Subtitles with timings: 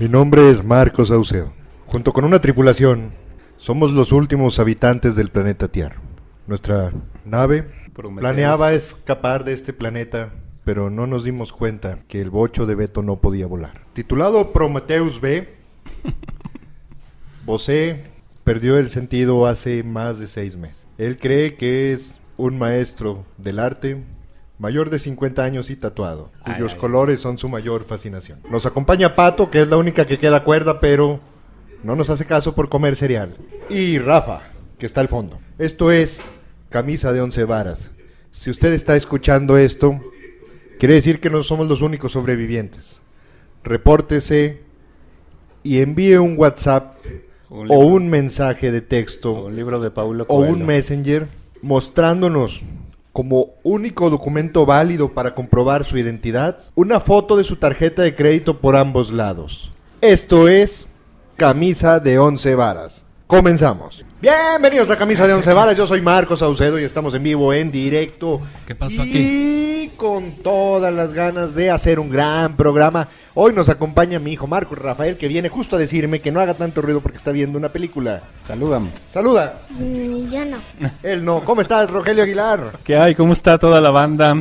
[0.00, 1.52] Mi nombre es Marcos Saucedo.
[1.84, 3.12] Junto con una tripulación,
[3.58, 6.00] somos los últimos habitantes del planeta Tierra.
[6.46, 6.90] Nuestra
[7.26, 7.66] nave
[8.18, 10.32] planeaba escapar de este planeta,
[10.64, 13.84] pero no nos dimos cuenta que el bocho de Beto no podía volar.
[13.92, 15.50] Titulado Prometheus B,
[17.44, 18.04] Bosé
[18.42, 20.88] perdió el sentido hace más de seis meses.
[20.96, 24.02] Él cree que es un maestro del arte,
[24.60, 26.78] mayor de 50 años y tatuado, cuyos ay.
[26.78, 28.40] colores son su mayor fascinación.
[28.50, 31.18] Nos acompaña Pato, que es la única que queda cuerda, pero
[31.82, 33.36] no nos hace caso por comer cereal.
[33.70, 34.42] Y Rafa,
[34.78, 35.40] que está al fondo.
[35.58, 36.20] Esto es
[36.68, 37.90] Camisa de Once Varas.
[38.32, 39.98] Si usted está escuchando esto,
[40.78, 43.00] quiere decir que no somos los únicos sobrevivientes.
[43.64, 44.60] Repórtese
[45.62, 46.98] y envíe un WhatsApp
[47.48, 51.28] Un o un mensaje de texto Un libro de Paulo o un messenger
[51.60, 52.62] mostrándonos
[53.12, 58.58] como único documento válido para comprobar su identidad una foto de su tarjeta de crédito
[58.58, 59.70] por ambos lados.
[60.00, 60.88] Esto es
[61.36, 63.04] Camisa de Once Varas.
[63.26, 64.04] Comenzamos.
[64.20, 65.74] Bienvenidos a Camisa de Once Varas.
[65.76, 68.42] Yo soy Marcos Saucedo y estamos en vivo, en directo.
[68.66, 73.08] ¿Qué pasó y con todas las ganas de hacer un gran programa.
[73.32, 76.52] Hoy nos acompaña mi hijo Marcos Rafael, que viene justo a decirme que no haga
[76.52, 78.20] tanto ruido porque está viendo una película.
[78.46, 78.90] Salúdame.
[79.08, 79.60] Saluda.
[79.70, 80.56] Mm, Yo no.
[81.02, 81.42] Él no.
[81.42, 82.78] ¿Cómo estás, Rogelio Aguilar?
[82.84, 83.14] ¿Qué hay?
[83.14, 84.36] ¿Cómo está toda la banda?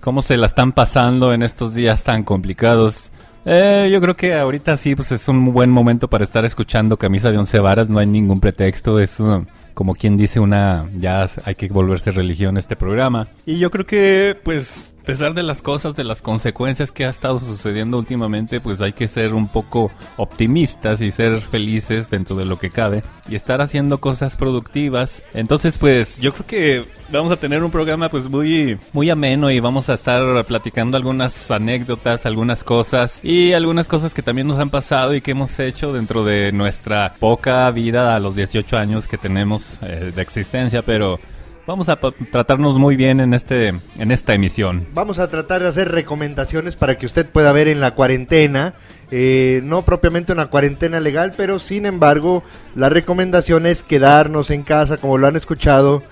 [0.00, 3.10] ¿Cómo se la están pasando en estos días tan complicados?
[3.48, 7.30] Eh, yo creo que ahorita sí, pues es un buen momento para estar escuchando Camisa
[7.30, 11.54] de Once Varas, no hay ningún pretexto, es uh, como quien dice una, ya hay
[11.54, 13.28] que volverse religión este programa.
[13.46, 17.38] Y yo creo que, pues, pesar de las cosas, de las consecuencias que ha estado
[17.38, 22.58] sucediendo últimamente, pues hay que ser un poco optimistas y ser felices dentro de lo
[22.58, 25.22] que cabe y estar haciendo cosas productivas.
[25.32, 29.60] Entonces, pues yo creo que vamos a tener un programa pues muy muy ameno y
[29.60, 34.70] vamos a estar platicando algunas anécdotas, algunas cosas y algunas cosas que también nos han
[34.70, 39.18] pasado y que hemos hecho dentro de nuestra poca vida a los 18 años que
[39.18, 41.20] tenemos eh, de existencia, pero
[41.66, 44.86] vamos a tratarnos muy bien en este en esta emisión.
[44.94, 48.74] Vamos a tratar de hacer recomendaciones para que usted pueda ver en la cuarentena.
[49.12, 52.42] eh, no propiamente una cuarentena legal, pero sin embargo,
[52.74, 56.02] la recomendación es quedarnos en casa, como lo han escuchado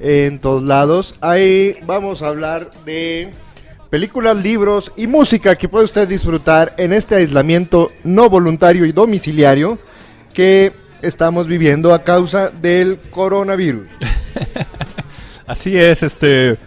[0.00, 1.14] en todos lados.
[1.20, 3.30] Ahí vamos a hablar de
[3.88, 9.78] películas, libros y música que puede usted disfrutar en este aislamiento no voluntario y domiciliario
[10.34, 10.72] que
[11.02, 13.86] estamos viviendo a causa del coronavirus.
[15.50, 16.58] Así es, este,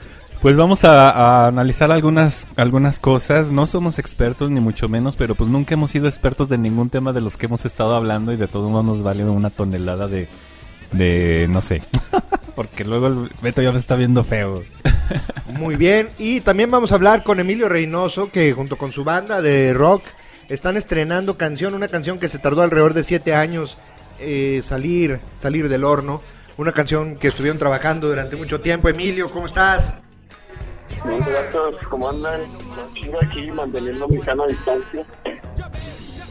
[0.41, 3.49] pues vamos a, analizar algunas, algunas cosas.
[3.49, 7.13] No somos expertos ni mucho menos, pero pues nunca hemos sido expertos de ningún tema
[7.13, 10.27] de los que hemos estado hablando y de todo modo nos vale una tonelada de,
[10.91, 11.81] de, no sé,
[12.57, 14.63] porque luego el Beto ya me está viendo feo.
[15.57, 19.41] Muy bien, y también vamos a hablar con Emilio Reynoso, que junto con su banda
[19.41, 20.03] de rock
[20.49, 23.77] están estrenando canción, una canción que se tardó alrededor de siete años
[24.19, 26.21] eh, salir, salir del horno,
[26.57, 28.89] una canción que estuvieron trabajando durante mucho tiempo.
[28.89, 29.93] Emilio, ¿cómo estás?
[31.05, 32.41] Bien, gatos, ¿cómo andan?
[32.93, 35.05] Sigo aquí manteniendo mi sana distancia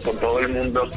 [0.04, 0.90] con todo el mundo.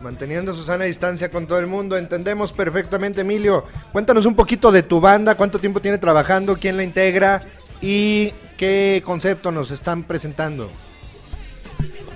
[0.00, 3.64] Manteniendo su sana distancia con todo el mundo, entendemos perfectamente, Emilio.
[3.92, 7.42] Cuéntanos un poquito de tu banda, cuánto tiempo tiene trabajando, quién la integra
[7.80, 10.70] y qué concepto nos están presentando.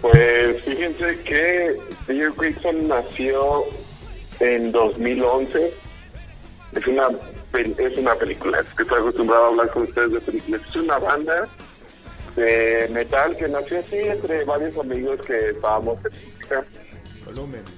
[0.00, 1.76] Pues fíjense que
[2.08, 3.64] Dear Grayson nació
[4.42, 5.72] en 2011.
[6.72, 7.08] Es una,
[7.78, 10.60] es una película, es que estoy acostumbrado a hablar con ustedes de películas.
[10.68, 11.48] Es una banda
[12.34, 16.64] de metal que nació así entre varios amigos que estábamos en música.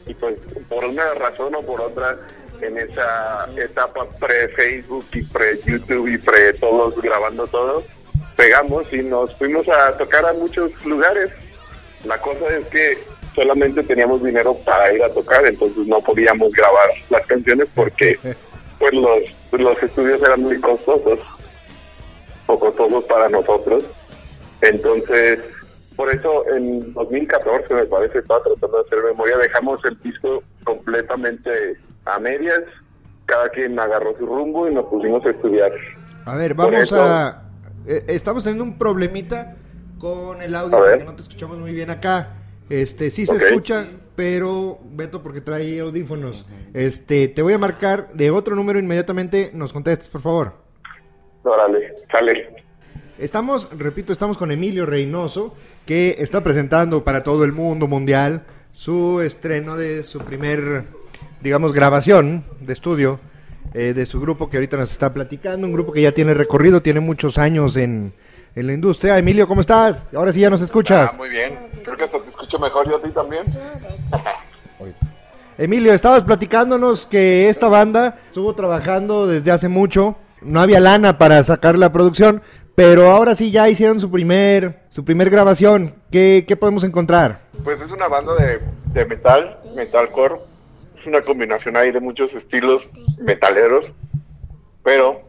[0.06, 0.36] y pues
[0.68, 2.16] por una razón o por otra
[2.60, 7.82] en esa etapa pre Facebook y pre YouTube y pre todos grabando todo
[8.36, 11.32] pegamos y nos fuimos a tocar a muchos lugares
[12.04, 12.98] la cosa es que
[13.34, 18.18] solamente teníamos dinero para ir a tocar entonces no podíamos grabar las canciones porque
[18.78, 19.20] pues los
[19.60, 21.18] los estudios eran muy costosos
[22.46, 23.84] o costosos para nosotros
[24.60, 25.40] entonces,
[25.94, 31.50] por eso en 2014, me parece, estaba tratando de hacer memoria, dejamos el disco completamente
[32.06, 32.60] a medias,
[33.26, 35.70] cada quien agarró su rumbo y nos pusimos a estudiar.
[36.24, 37.42] A ver, vamos eso- a...
[37.86, 39.54] eh, estamos teniendo un problemita
[39.98, 42.28] con el audio, porque no te escuchamos muy bien acá.
[42.70, 46.46] Este, sí se escucha, pero Beto porque trae audífonos.
[46.72, 50.54] Este, te voy a marcar de otro número inmediatamente, nos contestes, por favor.
[51.42, 52.56] Órale, sale.
[53.18, 55.54] Estamos, repito, estamos con Emilio Reynoso,
[55.86, 60.84] que está presentando para todo el mundo mundial su estreno de su primer,
[61.42, 63.20] digamos, grabación de estudio
[63.74, 66.80] eh, de su grupo que ahorita nos está platicando, un grupo que ya tiene recorrido,
[66.80, 68.14] tiene muchos años en,
[68.54, 69.18] en la industria.
[69.18, 70.04] Emilio, ¿cómo estás?
[70.14, 71.10] Ahora sí ya nos escuchas.
[71.12, 71.58] Ah, muy bien.
[71.82, 73.44] Creo que hasta te escucho mejor yo a ti también.
[75.58, 81.44] Emilio, estabas platicándonos que esta banda estuvo trabajando desde hace mucho, no había lana para
[81.44, 82.42] sacar la producción,
[82.74, 85.94] pero ahora sí ya hicieron su primer, su primer grabación.
[86.10, 87.42] ¿Qué, qué podemos encontrar?
[87.62, 90.40] Pues es una banda de, de metal, metalcore.
[90.98, 93.92] Es una combinación ahí de muchos estilos metaleros.
[94.82, 95.22] Pero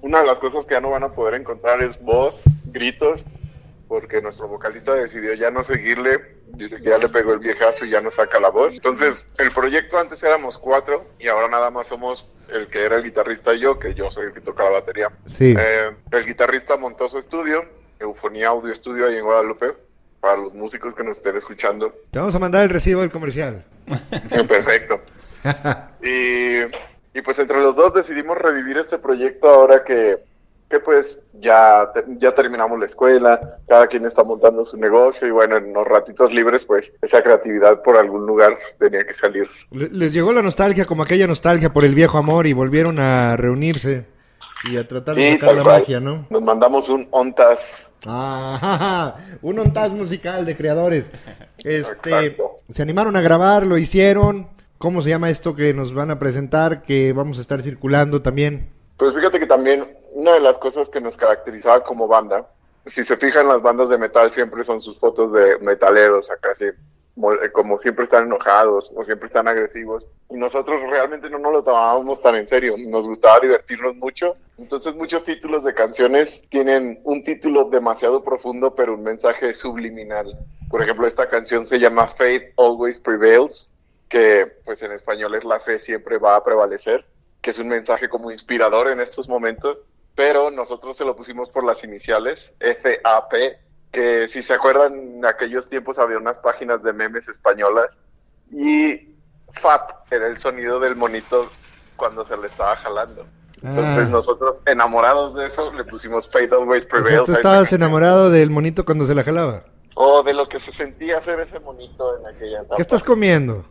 [0.00, 2.42] una de las cosas que ya no van a poder encontrar es voz,
[2.76, 3.24] gritos,
[3.88, 6.36] porque nuestro vocalista decidió ya no seguirle.
[6.48, 8.74] Dice que ya le pegó el viejazo y ya no saca la voz.
[8.74, 13.02] Entonces, el proyecto antes éramos cuatro y ahora nada más somos el que era el
[13.02, 15.10] guitarrista y yo, que yo soy el que toca la batería.
[15.26, 15.54] Sí.
[15.58, 17.64] Eh, el guitarrista montó su estudio,
[17.98, 19.72] Eufonía Audio Studio ahí en Guadalupe,
[20.20, 21.94] para los músicos que nos estén escuchando.
[22.10, 23.64] Te vamos a mandar el recibo del comercial.
[24.48, 25.00] Perfecto.
[26.02, 26.58] Y,
[27.16, 30.18] y pues entre los dos decidimos revivir este proyecto ahora que,
[30.68, 35.56] que pues ya, ya terminamos la escuela, cada quien está montando su negocio y bueno,
[35.58, 39.48] en los ratitos libres pues esa creatividad por algún lugar tenía que salir.
[39.70, 43.36] Le- Les llegó la nostalgia, como aquella nostalgia por el viejo amor y volvieron a
[43.36, 44.06] reunirse
[44.70, 45.80] y a tratar de sacar la cual.
[45.80, 46.26] magia, ¿no?
[46.30, 47.60] Nos mandamos un ontas.
[48.06, 51.10] Ah, un ontaz musical de creadores.
[51.58, 52.60] Este, Exacto.
[52.70, 54.48] se animaron a grabar, lo hicieron.
[54.78, 56.82] ¿Cómo se llama esto que nos van a presentar?
[56.82, 58.70] Que vamos a estar circulando también.
[58.96, 62.46] Pues fíjate que también una de las cosas que nos caracterizaba como banda,
[62.86, 66.72] si se fijan las bandas de metal siempre son sus fotos de metaleros, acá eh,
[67.52, 70.06] como siempre están enojados o siempre están agresivos.
[70.30, 74.36] Y nosotros realmente no nos lo tomábamos tan en serio, nos gustaba divertirnos mucho.
[74.56, 80.38] Entonces muchos títulos de canciones tienen un título demasiado profundo pero un mensaje subliminal.
[80.70, 83.68] Por ejemplo, esta canción se llama Faith Always Prevails,
[84.08, 87.04] que pues en español es la fe siempre va a prevalecer
[87.46, 89.78] que es un mensaje como inspirador en estos momentos,
[90.16, 93.32] pero nosotros se lo pusimos por las iniciales, FAP,
[93.92, 97.96] que si se acuerdan, en aquellos tiempos había unas páginas de memes españolas,
[98.50, 99.14] y
[99.52, 101.48] FAP era el sonido del monito
[101.94, 103.24] cuando se le estaba jalando.
[103.62, 104.10] Entonces Ah.
[104.10, 107.14] nosotros, enamorados de eso, le pusimos Fate Always O Prevails.
[107.18, 109.62] sea, tú estabas enamorado del monito cuando se la jalaba.
[109.94, 112.74] O de lo que se sentía hacer ese monito en aquella etapa.
[112.74, 113.64] ¿Qué estás comiendo?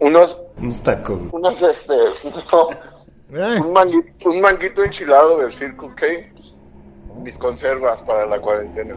[0.00, 1.18] Unos, Unos tacos.
[1.32, 1.94] unos, este,
[2.52, 2.68] no,
[3.32, 6.06] Eh, un, manguito, un manguito enchilado del Circle K.
[7.22, 8.94] Mis conservas para la cuarentena.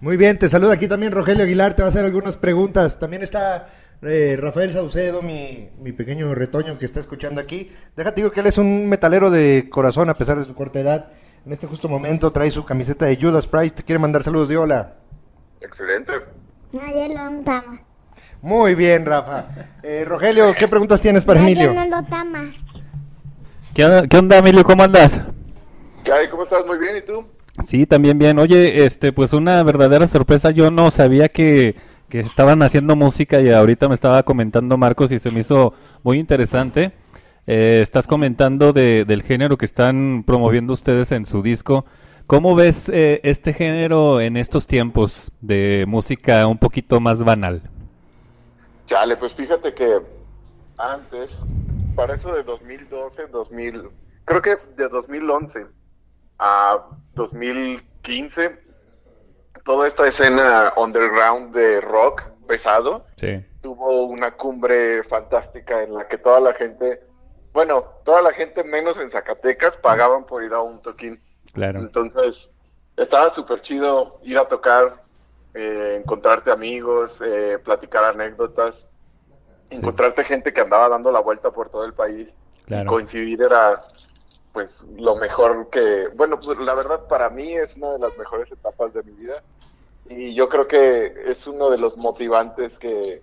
[0.00, 2.98] Muy bien, te saluda aquí también Rogelio Aguilar, te va a hacer algunas preguntas.
[2.98, 3.68] También está
[4.02, 7.70] eh, Rafael Saucedo, mi, mi pequeño retoño que está escuchando aquí.
[7.96, 11.12] Déjate digo que él es un metalero de corazón a pesar de su corta edad.
[11.46, 14.56] En este justo momento trae su camiseta de Judas Price, te quiere mandar saludos de
[14.56, 14.94] hola.
[15.60, 16.12] Excelente.
[16.72, 17.80] Nadie lo tama.
[18.42, 19.46] Muy bien, Rafa.
[19.82, 21.74] Eh, Rogelio, ¿qué preguntas tienes para Nadie Emilio?
[21.74, 22.52] no lo tama.
[23.78, 24.64] ¿Qué, onda- qué onda, Emilio?
[24.64, 25.20] ¿Cómo andas?
[26.02, 26.26] ¿Qué hay?
[26.28, 26.66] ¿Cómo estás?
[26.66, 26.96] Muy bien.
[26.96, 27.24] ¿Y tú?
[27.64, 28.36] Sí, también bien.
[28.40, 30.50] Oye, este, pues una verdadera sorpresa.
[30.50, 31.76] Yo no sabía que,
[32.08, 36.18] que estaban haciendo música y ahorita me estaba comentando Marcos y se me hizo muy
[36.18, 36.90] interesante.
[37.46, 41.84] Eh, estás comentando de- del género que están promoviendo ustedes en su disco.
[42.26, 47.62] ¿Cómo ves eh, este género en estos tiempos de música un poquito más banal?
[48.86, 49.98] Chale, pues fíjate que
[50.78, 51.38] antes,
[51.98, 53.90] para eso de 2012, 2000,
[54.24, 55.66] creo que de 2011
[56.38, 58.56] a 2015,
[59.64, 66.18] toda esta escena underground de rock pesado Sí, tuvo una cumbre fantástica en la que
[66.18, 67.02] toda la gente,
[67.52, 71.20] bueno, toda la gente menos en Zacatecas pagaban por ir a un toquín.
[71.52, 71.80] claro.
[71.80, 72.48] Entonces,
[72.96, 75.02] estaba súper chido ir a tocar,
[75.52, 78.86] eh, encontrarte amigos, eh, platicar anécdotas,
[79.70, 82.34] encontrarte gente que andaba dando la vuelta por todo el país.
[82.66, 82.90] Claro.
[82.90, 83.82] Coincidir era,
[84.52, 88.50] pues, lo mejor que, bueno, pues la verdad para mí es una de las mejores
[88.52, 89.42] etapas de mi vida.
[90.08, 93.22] Y yo creo que es uno de los motivantes que,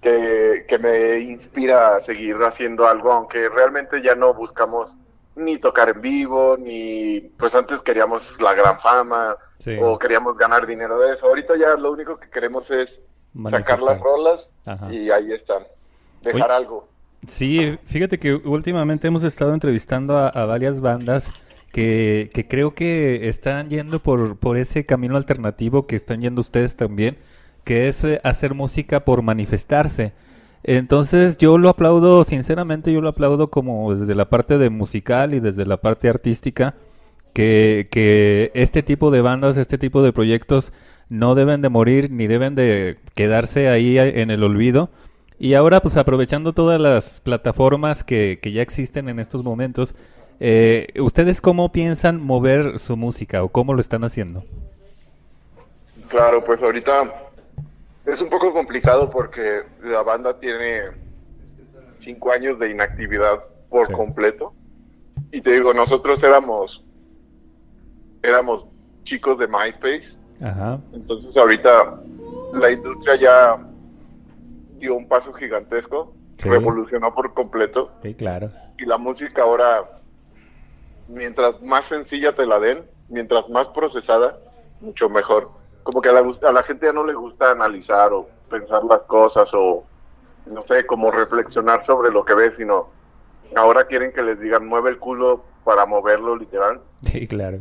[0.00, 4.96] que, que me inspira a seguir haciendo algo, aunque realmente ya no buscamos
[5.36, 9.78] ni tocar en vivo, ni pues antes queríamos la gran fama Sí.
[9.80, 11.26] o queríamos ganar dinero de eso.
[11.26, 13.00] Ahorita ya lo único que queremos es
[13.50, 14.92] sacar las rolas Ajá.
[14.92, 15.62] y ahí están.
[16.22, 16.88] Dejar algo.
[17.26, 21.32] Sí, fíjate que últimamente hemos estado entrevistando a, a varias bandas
[21.74, 26.76] que, que creo que están yendo por, por ese camino alternativo que están yendo ustedes
[26.76, 27.18] también,
[27.64, 30.12] que es eh, hacer música por manifestarse.
[30.62, 35.40] Entonces yo lo aplaudo, sinceramente yo lo aplaudo como desde la parte de musical y
[35.40, 36.76] desde la parte artística,
[37.32, 40.72] que, que este tipo de bandas, este tipo de proyectos
[41.08, 44.90] no deben de morir ni deben de quedarse ahí en el olvido,
[45.38, 49.94] Y ahora, pues aprovechando todas las plataformas que, que ya existen en estos momentos,
[50.40, 54.44] eh, ¿ustedes cómo piensan mover su música o cómo lo están haciendo?
[56.08, 57.14] Claro, pues ahorita
[58.06, 60.82] es un poco complicado porque la banda tiene
[61.98, 63.92] cinco años de inactividad por Sí.
[63.92, 64.54] completo.
[65.32, 66.84] Y te digo, nosotros éramos,
[68.22, 68.66] éramos
[69.04, 70.18] chicos de MySpace.
[70.42, 70.78] Ajá.
[70.92, 72.00] Entonces ahorita
[72.54, 73.58] la industria ya
[74.78, 76.48] dio un paso gigantesco, Sí.
[76.48, 77.90] revolucionó por completo.
[78.02, 78.50] Sí, claro.
[78.78, 79.84] Y la música ahora,
[81.08, 84.38] mientras más sencilla te la den, mientras más procesada,
[84.80, 85.50] mucho mejor.
[85.84, 89.04] Como que a la, a la gente ya no le gusta analizar o pensar las
[89.04, 89.84] cosas o,
[90.46, 92.88] no sé, como reflexionar sobre lo que ve, sino
[93.54, 96.80] ahora quieren que les digan mueve el culo para moverlo literal.
[97.04, 97.60] Sí, claro.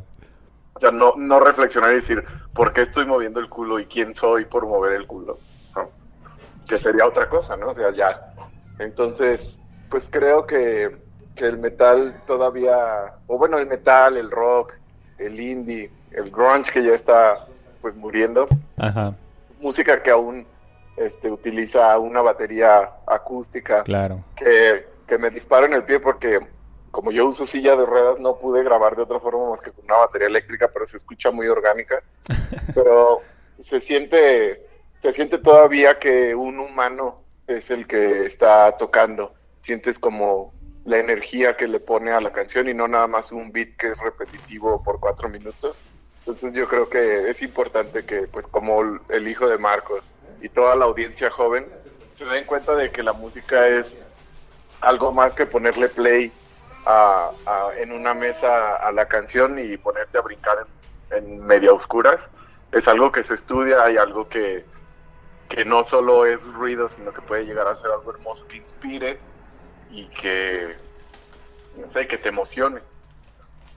[0.75, 4.15] O sea, no, no reflexionar y decir, ¿por qué estoy moviendo el culo y quién
[4.15, 5.37] soy por mover el culo?
[5.75, 5.89] ¿no?
[6.67, 7.69] Que sería otra cosa, ¿no?
[7.69, 8.33] O sea, ya.
[8.79, 10.97] Entonces, pues creo que,
[11.35, 14.73] que el metal todavía, o bueno, el metal, el rock,
[15.19, 17.45] el indie, el grunge que ya está
[17.81, 19.13] pues muriendo, Ajá,
[19.59, 20.45] música que aún
[20.97, 24.23] este, utiliza una batería acústica claro.
[24.35, 26.39] que, que me disparo en el pie porque
[26.93, 29.83] como yo uso silla de ruedas no pude grabar de otra forma más que con
[29.85, 32.03] una batería eléctrica, pero se escucha muy orgánica.
[32.75, 33.21] pero
[33.63, 34.67] se siente,
[35.01, 39.33] se siente todavía que un humano es el que está tocando.
[39.61, 40.53] Sientes como
[40.85, 43.87] la energía que le pone a la canción y no nada más un beat que
[43.87, 45.81] es repetitivo por cuatro minutos.
[46.19, 50.03] Entonces yo creo que es importante que, pues como el hijo de Marcos
[50.43, 51.65] y toda la audiencia joven,
[52.13, 54.05] se den cuenta de que la música es
[54.79, 56.31] algo más que ponerle play
[56.85, 60.65] a- a- en una mesa a la canción y ponerte a brincar
[61.11, 62.27] en, en media oscuras.
[62.71, 64.65] Es algo que se estudia y algo que,
[65.49, 69.19] que no solo es ruido, sino que puede llegar a ser algo hermoso que inspire
[69.91, 70.75] y que,
[71.79, 72.79] no sé, que te emocione.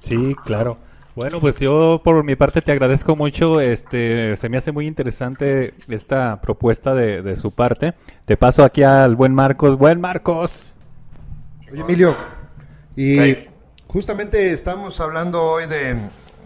[0.01, 0.79] Sí, claro.
[1.15, 3.61] Bueno, pues yo por mi parte te agradezco mucho.
[3.61, 7.95] Este, se me hace muy interesante esta propuesta de, de su parte.
[8.27, 9.79] Te paso aquí al buen Marcos.
[9.79, 10.75] Buen Marcos.
[11.73, 12.15] Oye, Emilio,
[12.97, 13.49] y
[13.87, 15.97] justamente estamos hablando hoy de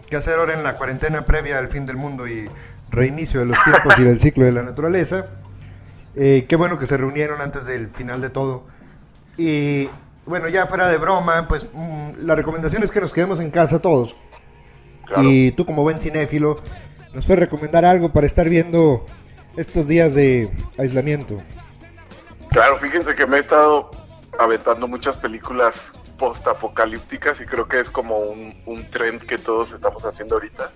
[0.09, 2.49] qué hacer ahora en la cuarentena previa al fin del mundo y
[2.89, 5.27] reinicio de los tiempos y del ciclo de la naturaleza.
[6.15, 8.65] Eh, qué bueno que se reunieron antes del final de todo.
[9.37, 9.89] Y
[10.25, 13.79] bueno, ya fuera de broma, pues mm, la recomendación es que nos quedemos en casa
[13.79, 14.15] todos.
[15.05, 15.23] Claro.
[15.23, 16.57] Y tú como buen cinéfilo,
[17.13, 19.05] nos puedes recomendar algo para estar viendo
[19.55, 21.37] estos días de aislamiento.
[22.49, 23.89] Claro, fíjense que me he estado
[24.37, 25.75] aventando muchas películas
[26.21, 30.69] post-apocalípticas y creo que es como un, un trend que todos estamos haciendo ahorita.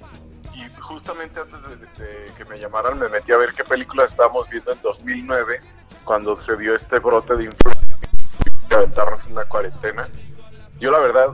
[0.55, 1.59] Y justamente antes
[1.99, 5.59] de, que me llamaran me metí a ver qué películas estábamos viendo en 2009,
[6.03, 7.85] cuando se dio este brote de influenza
[8.67, 10.09] y aventarnos una cuarentena.
[10.79, 11.27] Yo la verdad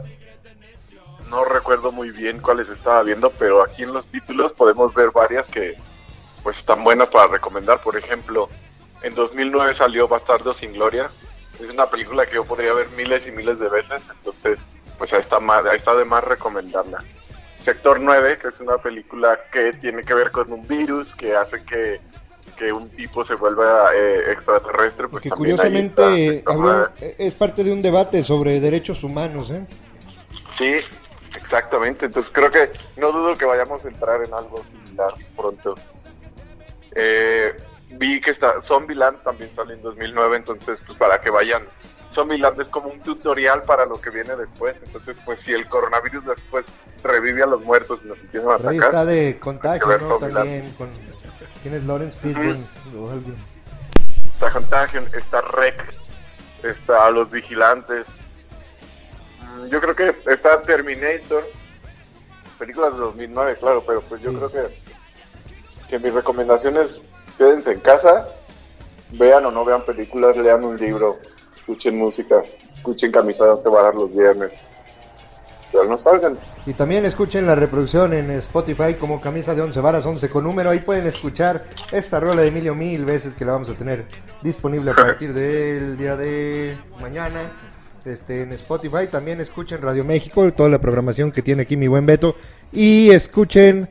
[1.29, 5.47] no recuerdo muy bien cuáles estaba viendo, pero aquí en los títulos podemos ver varias
[5.47, 5.77] que
[6.43, 7.81] pues están buenas para recomendar.
[7.81, 8.49] Por ejemplo,
[9.03, 11.09] en 2009 salió Bastardo sin Gloria.
[11.61, 14.59] Es una película que yo podría ver miles y miles de veces, entonces
[14.97, 17.03] pues ahí está, más, ahí está de más recomendarla.
[17.59, 21.63] Sector 9, que es una película que tiene que ver con un virus que hace
[21.63, 21.99] que,
[22.57, 25.07] que un tipo se vuelva eh, extraterrestre.
[25.07, 27.15] Pues que también ahí está curiosamente Sector habló- 9.
[27.19, 29.65] es parte de un debate sobre derechos humanos, ¿eh?
[30.57, 30.73] Sí,
[31.35, 32.07] exactamente.
[32.07, 35.75] Entonces creo que no dudo que vayamos a entrar en algo similar pronto.
[36.95, 37.55] Eh,
[37.93, 41.63] vi que está Zombieland también salió en 2009, entonces pues para que vayan.
[42.13, 44.75] Zombieland es como un tutorial para lo que viene después.
[44.85, 46.65] Entonces pues si el coronavirus después
[47.03, 48.93] revive a los muertos y nos empiezan a Pero ahí atacar.
[48.93, 50.17] está de contagio, ¿no?
[50.17, 50.89] También con...
[51.61, 52.63] ¿Quién es Lawrence Fishburne?
[54.33, 55.93] Está Contagion, está Rec,
[56.63, 58.07] está Los Vigilantes.
[59.41, 61.47] Mm, Yo creo que está Terminator,
[62.57, 64.37] películas de 2009, claro, pero pues yo Sí.
[64.37, 64.67] creo que,
[65.89, 66.99] que mi recomendación es
[67.41, 68.27] quédense en casa,
[69.13, 71.17] vean o no vean películas, lean un libro,
[71.55, 72.43] escuchen música,
[72.75, 74.51] escuchen Camisa de Once Varas los viernes.
[75.71, 76.37] Pero no salgan.
[76.67, 80.69] Y también escuchen la reproducción en Spotify como Camisa de 11 varas 11 con número.
[80.69, 84.05] Ahí pueden escuchar esta rola de Emilio mil veces que la vamos a tener
[84.43, 87.39] disponible a partir del día de mañana.
[88.03, 92.05] Este, en Spotify también escuchen Radio México, toda la programación que tiene aquí mi buen
[92.05, 92.35] Beto.
[92.73, 93.87] Y escuchen,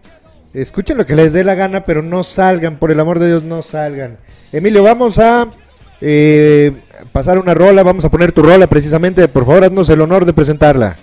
[0.55, 3.43] escuchen lo que les dé la gana, pero no salgan, por el amor de Dios,
[3.43, 4.19] no salgan.
[4.53, 5.49] Emilio, vamos a
[6.01, 6.73] eh,
[7.13, 9.29] pasar una rola, vamos a poner tu rola precisamente.
[9.29, 10.97] Por favor, haznos el honor de presentarla.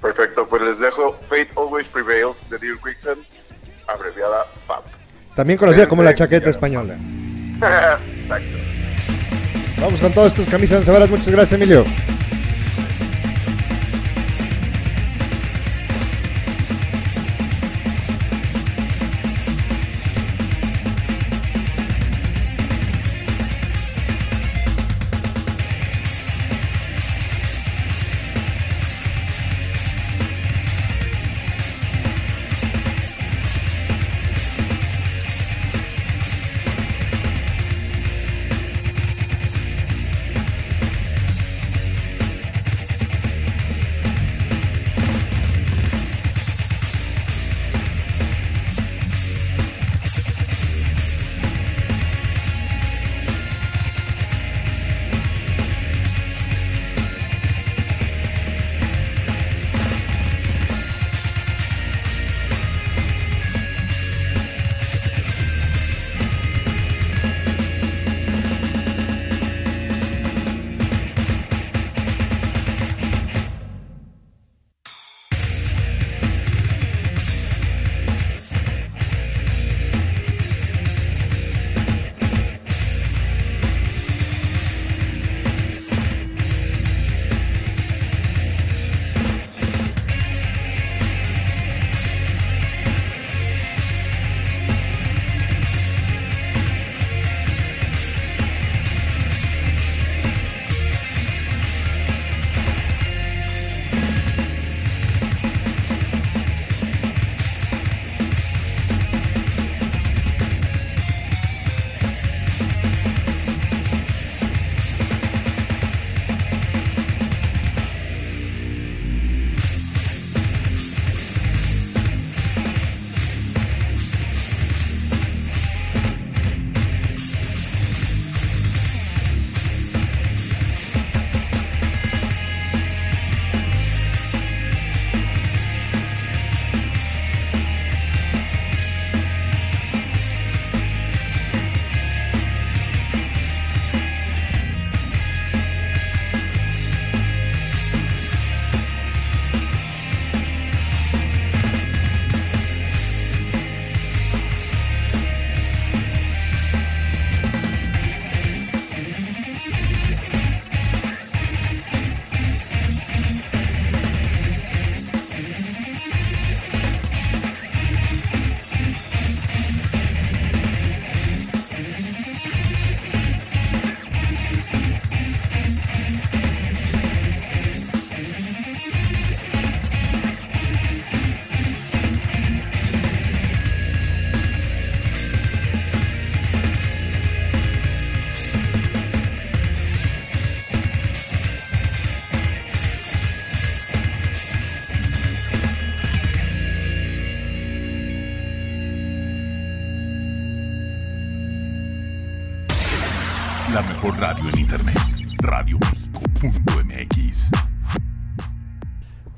[0.00, 3.18] Perfecto, pues les dejo Fate Always Prevails de Dear Quickson,
[3.86, 4.84] abreviada FAP.
[5.34, 6.94] También conocida como la chaqueta española.
[8.22, 8.58] Exacto.
[9.80, 10.86] Vamos con todos estos camisas.
[10.86, 11.84] Muchas gracias, Emilio.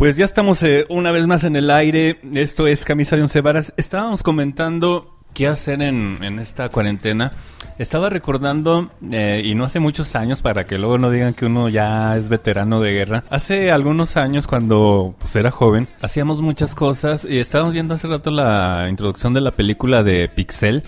[0.07, 2.21] Pues ya estamos eh, una vez más en el aire.
[2.33, 3.75] Esto es Camisa de Once Varas.
[3.77, 7.33] Estábamos comentando qué hacer en, en esta cuarentena.
[7.77, 11.69] Estaba recordando, eh, y no hace muchos años, para que luego no digan que uno
[11.69, 13.25] ya es veterano de guerra.
[13.31, 17.27] Hace algunos años, cuando pues, era joven, hacíamos muchas cosas.
[17.29, 20.85] Y estábamos viendo hace rato la introducción de la película de Pixel.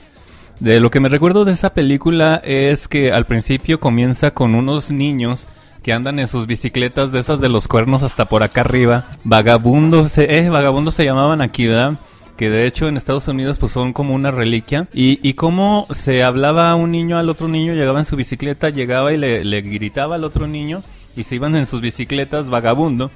[0.61, 4.93] De lo que me recuerdo de esa película es que al principio comienza con unos
[4.93, 5.49] niños
[5.83, 9.05] que andan en sus bicicletas de esas de los cuernos hasta por acá arriba.
[9.25, 11.95] Vagabundos, se- eh, vagabundos se llamaban aquí, ¿verdad?
[12.37, 14.87] Que de hecho en Estados Unidos pues son como una reliquia.
[14.93, 19.13] Y, y cómo se hablaba un niño al otro niño, llegaba en su bicicleta, llegaba
[19.13, 20.83] y le, le gritaba al otro niño
[21.17, 23.11] y se iban en sus bicicletas vagabundo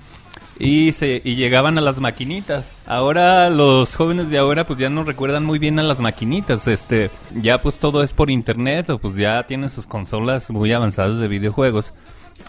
[0.58, 2.72] y se y llegaban a las maquinitas.
[2.86, 7.10] Ahora los jóvenes de ahora pues ya no recuerdan muy bien a las maquinitas, este,
[7.34, 11.28] ya pues todo es por internet o pues ya tienen sus consolas muy avanzadas de
[11.28, 11.94] videojuegos.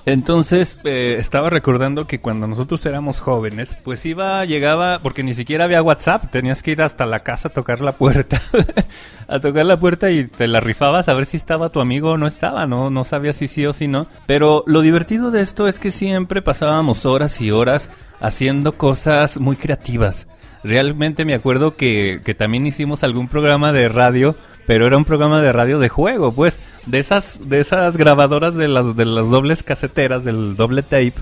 [0.05, 5.63] Entonces eh, estaba recordando que cuando nosotros éramos jóvenes, pues iba, llegaba, porque ni siquiera
[5.63, 8.41] había WhatsApp, tenías que ir hasta la casa a tocar la puerta,
[9.27, 12.17] a tocar la puerta y te la rifabas a ver si estaba tu amigo o
[12.17, 14.07] no estaba, no, no sabías si sí o si no.
[14.25, 19.55] Pero lo divertido de esto es que siempre pasábamos horas y horas haciendo cosas muy
[19.55, 20.27] creativas.
[20.65, 24.35] Realmente me acuerdo que, que también hicimos algún programa de radio,
[24.65, 28.67] pero era un programa de radio de juego, pues, de esas, de esas grabadoras de
[28.67, 31.13] las, de las dobles caseteras, del doble tape,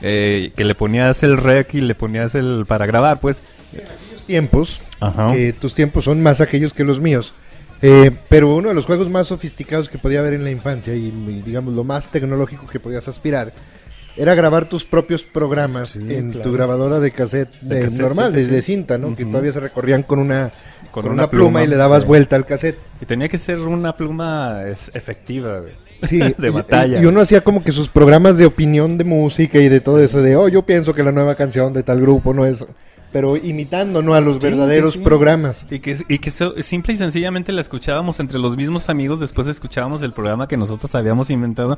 [0.00, 3.42] eh, que le ponías el rec y le ponías el para grabar, pues.
[4.26, 5.32] tiempos, Ajá.
[5.32, 7.32] que tus tiempos son más aquellos que los míos.
[7.84, 11.06] Eh, pero uno de los juegos más sofisticados que podía haber en la infancia y,
[11.08, 13.52] y, digamos lo más tecnológico que podías aspirar
[14.16, 16.42] era grabar tus propios programas Sí, en claro.
[16.48, 19.16] tu grabadora de cassette, De de cassette, normal, sí, sí, desde cinta, ¿no?
[19.16, 20.52] Que todavía se recorrían con una
[20.92, 22.78] Con con, una una, pluma, pluma, y le dabas vuelta al cassette.
[23.00, 24.60] Y tenía que ser una pluma
[24.94, 25.72] efectiva, güey.
[26.08, 27.00] Sí, de batalla.
[27.00, 30.20] Y, uno hacía como que sus programas de opinión de música y de todo eso,
[30.20, 32.64] de, oh, yo pienso que la nueva canción de tal grupo no es...
[33.12, 34.14] Pero imitando, ¿no?
[34.14, 35.04] A los Sí, verdaderos sí, sí.
[35.04, 35.66] programas.
[35.70, 39.46] Y que, y que so- simple y sencillamente la escuchábamos entre los mismos amigos, después
[39.46, 41.76] escuchábamos el programa que nosotros habíamos inventado.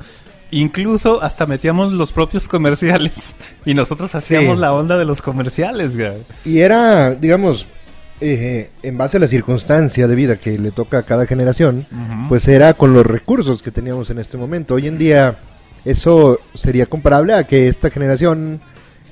[0.52, 3.34] Incluso hasta metíamos los propios comerciales.
[3.66, 6.12] Y nosotros hacíamos la onda de los comerciales, güey.
[6.44, 7.66] Y era, digamos,
[8.20, 11.86] eh, en base a la circunstancia de vida que le toca a cada generación,
[12.28, 14.74] pues era con los recursos que teníamos en este momento.
[14.74, 15.36] Hoy en día
[15.84, 18.60] eso sería comparable a que esta generación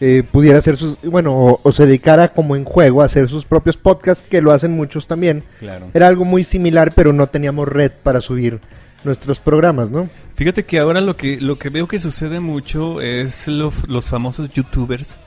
[0.00, 3.44] eh, pudiera hacer sus, bueno, o, o se dedicara como en juego a hacer sus
[3.44, 5.44] propios podcasts, que lo hacen muchos también.
[5.58, 5.88] Claro.
[5.94, 8.58] Era algo muy similar, pero no teníamos red para subir
[9.04, 10.08] nuestros programas, ¿no?
[10.34, 14.50] Fíjate que ahora lo que, lo que veo que sucede mucho es lo- los famosos
[14.52, 15.18] youtubers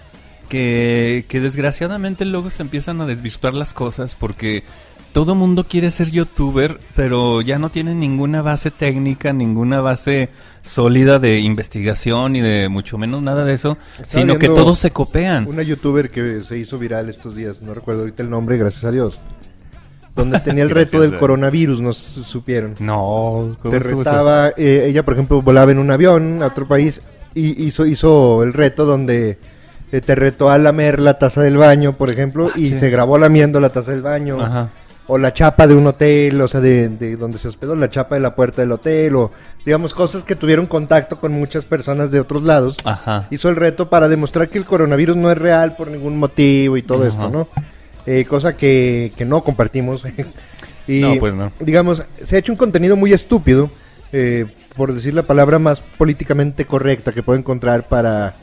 [0.47, 4.63] que, que desgraciadamente luego se empiezan a desvirtuar las cosas porque
[5.13, 10.29] todo mundo quiere ser youtuber, pero ya no tiene ninguna base técnica, ninguna base
[10.61, 14.91] sólida de investigación y de mucho menos nada de eso, Estaba sino que todos se
[14.91, 15.47] copian.
[15.47, 18.91] Una youtuber que se hizo viral estos días, no recuerdo ahorita el nombre, gracias a
[18.91, 19.17] Dios.
[20.15, 22.73] Donde tenía el reto del coronavirus, no su- supieron.
[22.79, 26.99] No, ¿cómo Te retaba, eh, ella por ejemplo volaba en un avión a otro país
[27.33, 29.37] y hizo, hizo el reto donde
[29.95, 32.79] eh, te retó a lamer la taza del baño, por ejemplo, y sí.
[32.79, 34.41] se grabó lamiendo la taza del baño.
[34.41, 34.69] Ajá.
[35.07, 38.15] O la chapa de un hotel, o sea, de, de donde se hospedó, la chapa
[38.15, 39.31] de la puerta del hotel, o
[39.63, 42.77] digamos cosas que tuvieron contacto con muchas personas de otros lados.
[42.83, 43.27] Ajá.
[43.29, 46.81] Hizo el reto para demostrar que el coronavirus no es real por ningún motivo y
[46.81, 47.09] todo Ajá.
[47.09, 47.47] esto, ¿no?
[48.07, 50.03] Eh, cosa que, que no compartimos.
[50.87, 51.51] y, No, pues no.
[51.59, 53.69] digamos, se ha hecho un contenido muy estúpido,
[54.11, 58.33] eh, por decir la palabra más políticamente correcta que puedo encontrar para,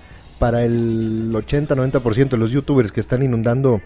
[0.42, 3.80] para el 80-90% de los youtubers que están inundando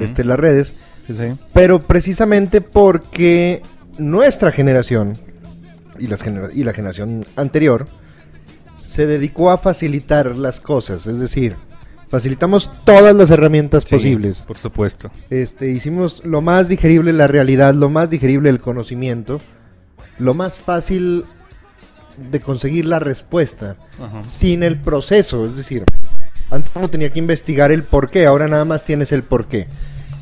[0.00, 0.72] este, las redes.
[1.06, 1.34] Sí, sí.
[1.52, 3.60] Pero precisamente porque
[3.98, 5.18] nuestra generación
[5.98, 7.86] y, las genera- y la generación anterior
[8.78, 11.56] se dedicó a facilitar las cosas, es decir,
[12.08, 14.38] facilitamos todas las herramientas Sí, posibles.
[14.46, 15.10] Por supuesto.
[15.28, 19.40] Este, hicimos lo más digerible la realidad, lo más digerible el conocimiento,
[20.18, 21.26] lo más fácil
[22.32, 24.24] de conseguir la respuesta Ajá.
[24.24, 25.84] sin el proceso, es decir,
[26.50, 29.66] antes uno tenía que investigar el por qué, ahora nada más tienes el por qué.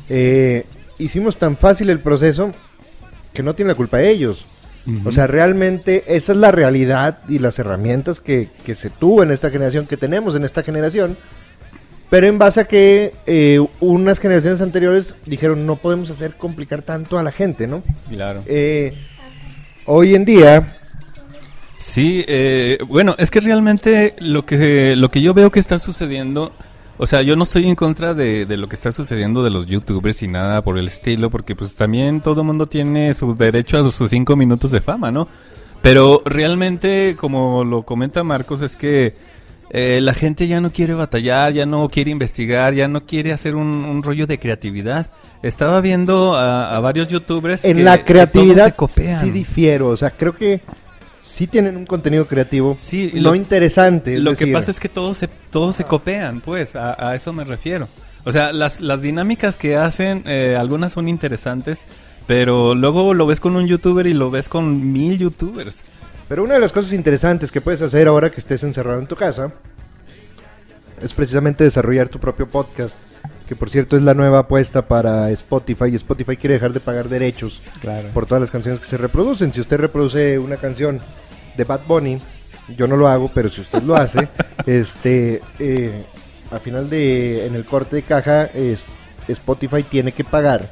[0.09, 0.65] Eh,
[0.97, 2.51] hicimos tan fácil el proceso
[3.33, 4.45] que no tiene la culpa ellos.
[4.85, 5.09] Ujú.
[5.09, 9.31] O sea, realmente esa es la realidad y las herramientas que, que se tuvo en
[9.31, 11.17] esta generación, que tenemos en esta generación,
[12.09, 17.19] pero en base a que eh, unas generaciones anteriores dijeron no podemos hacer complicar tanto
[17.19, 17.83] a la gente, ¿no?
[18.09, 18.43] Claro.
[18.47, 18.93] Eh,
[19.85, 20.77] hoy en día,
[21.77, 26.51] Sí, eh, bueno, es que realmente lo que lo que yo veo que está sucediendo,
[26.97, 29.67] o sea, yo no estoy en contra de, de lo que está sucediendo de los
[29.67, 33.77] youtubers y nada por el estilo, porque pues también todo el mundo tiene su derecho
[33.77, 35.27] a sus cinco minutos de fama, ¿no?
[35.83, 39.13] Pero realmente, como lo comenta Marcos, es que
[39.69, 43.55] eh, la gente ya no quiere batallar, ya no quiere investigar, ya no quiere hacer
[43.55, 45.07] un, un rollo de creatividad.
[45.43, 49.19] Estaba viendo a, a varios youtubers en que- la que creatividad se copian.
[49.21, 50.61] sí difiero, o sea, creo que
[51.37, 54.15] sí tienen un contenido creativo, Sí, no lo- interesante.
[54.15, 57.31] es Lo que pasa es que todos se, todos se copean, pues, a, a eso
[57.31, 57.87] me refiero.
[58.25, 61.81] O sea, las, las dinámicas que hacen, eh, algunas son interesantes,
[62.25, 65.81] pero luego lo ves con un youtuber y lo ves con mil youtubers.
[66.27, 69.15] Pero una de las cosas interesantes que puedes hacer ahora que estés encerrado en tu
[69.15, 69.51] casa
[71.01, 72.97] es precisamente desarrollar tu propio podcast,
[73.47, 77.07] que por cierto es la nueva apuesta para Spotify y Spotify quiere dejar de pagar
[77.07, 78.09] derechos Claro.
[78.13, 79.53] por todas las canciones que se reproducen.
[79.53, 80.99] Si usted reproduce una canción
[81.57, 82.21] de Bad Bunny,
[82.77, 84.27] yo no lo hago, pero si usted lo hace,
[84.65, 86.03] este, eh,
[86.51, 88.85] al final de, en el corte de caja, es-
[89.27, 90.69] Spotify tiene que pagar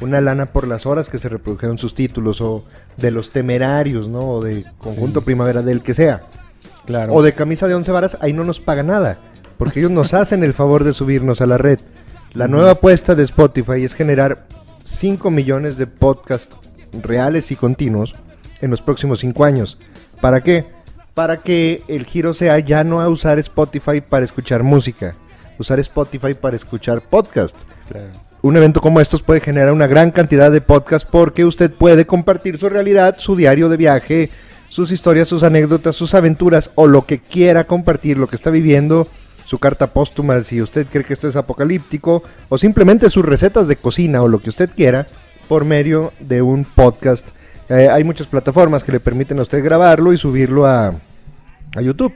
[0.00, 2.64] una lana por las horas que se reprodujeron sus títulos o
[2.96, 4.28] de los temerarios, ¿no?
[4.28, 6.22] O de conjunto primavera del que sea.
[6.86, 7.14] Claro.
[7.14, 9.18] O de camisa de once varas, ahí no nos paga nada.
[9.56, 11.78] Porque ellos nos hacen el favor de subirnos a la red.
[12.34, 14.46] La nueva apuesta de Spotify es generar
[14.86, 16.56] 5 millones de podcasts
[17.00, 18.14] reales y continuos
[18.60, 19.78] en los próximos 5 años.
[20.22, 20.64] ¿Para qué?
[21.14, 25.16] Para que el giro sea ya no a usar Spotify para escuchar música,
[25.58, 27.56] usar Spotify para escuchar podcast.
[27.88, 28.06] Claro.
[28.40, 32.56] Un evento como estos puede generar una gran cantidad de podcasts porque usted puede compartir
[32.56, 34.30] su realidad, su diario de viaje,
[34.68, 39.08] sus historias, sus anécdotas, sus aventuras o lo que quiera compartir, lo que está viviendo,
[39.44, 43.74] su carta póstuma si usted cree que esto es apocalíptico o simplemente sus recetas de
[43.74, 45.04] cocina o lo que usted quiera,
[45.48, 47.26] por medio de un podcast.
[47.68, 50.88] Eh, hay muchas plataformas que le permiten a usted grabarlo y subirlo a,
[51.76, 52.12] a YouTube.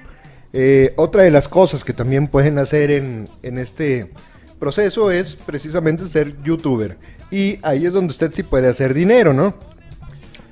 [0.52, 4.11] Eh, otra de las cosas que también pueden hacer en, en este
[4.59, 6.96] proceso es precisamente ser youtuber.
[7.30, 9.54] Y ahí es donde usted sí puede hacer dinero, ¿no?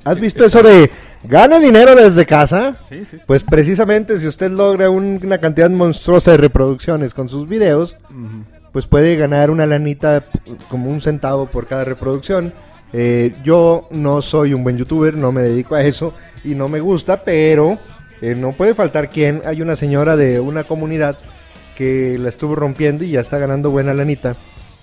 [0.04, 0.90] ¿Has visto eso de
[1.24, 2.74] gana dinero desde casa?
[2.88, 3.24] Sí, sí, sí.
[3.26, 7.96] Pues precisamente si usted logra un- una cantidad monstruosa de reproducciones con sus videos,
[8.72, 12.52] pues puede ganar una lanita p- como un centavo por cada reproducción.
[12.96, 16.78] Eh, yo no soy un buen youtuber, no me dedico a eso y no me
[16.78, 17.76] gusta, pero
[18.20, 19.42] eh, no puede faltar quien.
[19.44, 21.18] Hay una señora de una comunidad
[21.76, 24.36] que la estuvo rompiendo y ya está ganando buena lanita,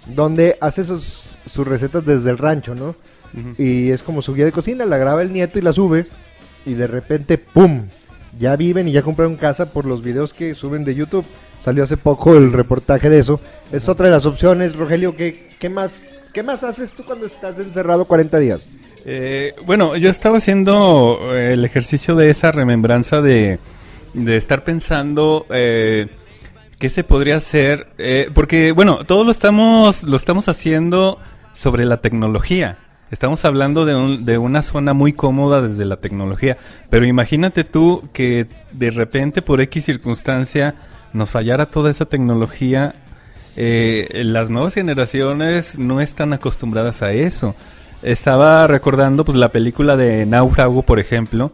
[0.07, 2.95] donde hace sus, sus recetas desde el rancho, ¿no?
[3.57, 6.05] Y es como su guía de cocina, la graba el nieto y la sube
[6.65, 7.87] y de repente, ¡pum!
[8.37, 11.25] Ya viven y ya compraron casa por los videos que suben de YouTube.
[11.63, 13.39] Salió hace poco el reportaje de eso.
[13.71, 15.15] Es otra de las opciones, Rogelio.
[15.15, 16.01] ¿Qué, qué más,
[16.33, 18.67] qué más haces tú cuando estás encerrado 40 días?
[19.05, 23.59] Eh, bueno, yo estaba haciendo eh, el ejercicio de esa remembranza de,
[24.27, 26.07] estar pensando eh,
[26.79, 31.19] qué se podría hacer, eh, porque bueno, todo lo estamos lo estamos haciendo
[31.53, 32.77] sobre la tecnología.
[33.11, 36.57] Estamos hablando de, un- de una zona muy cómoda desde la tecnología,
[36.89, 40.75] pero imagínate tú que de repente por X circunstancia
[41.13, 42.95] nos fallara toda esa tecnología
[43.57, 47.55] eh, las nuevas generaciones no están acostumbradas a eso.
[48.01, 51.51] Estaba recordando pues la película de Náufrago, por ejemplo,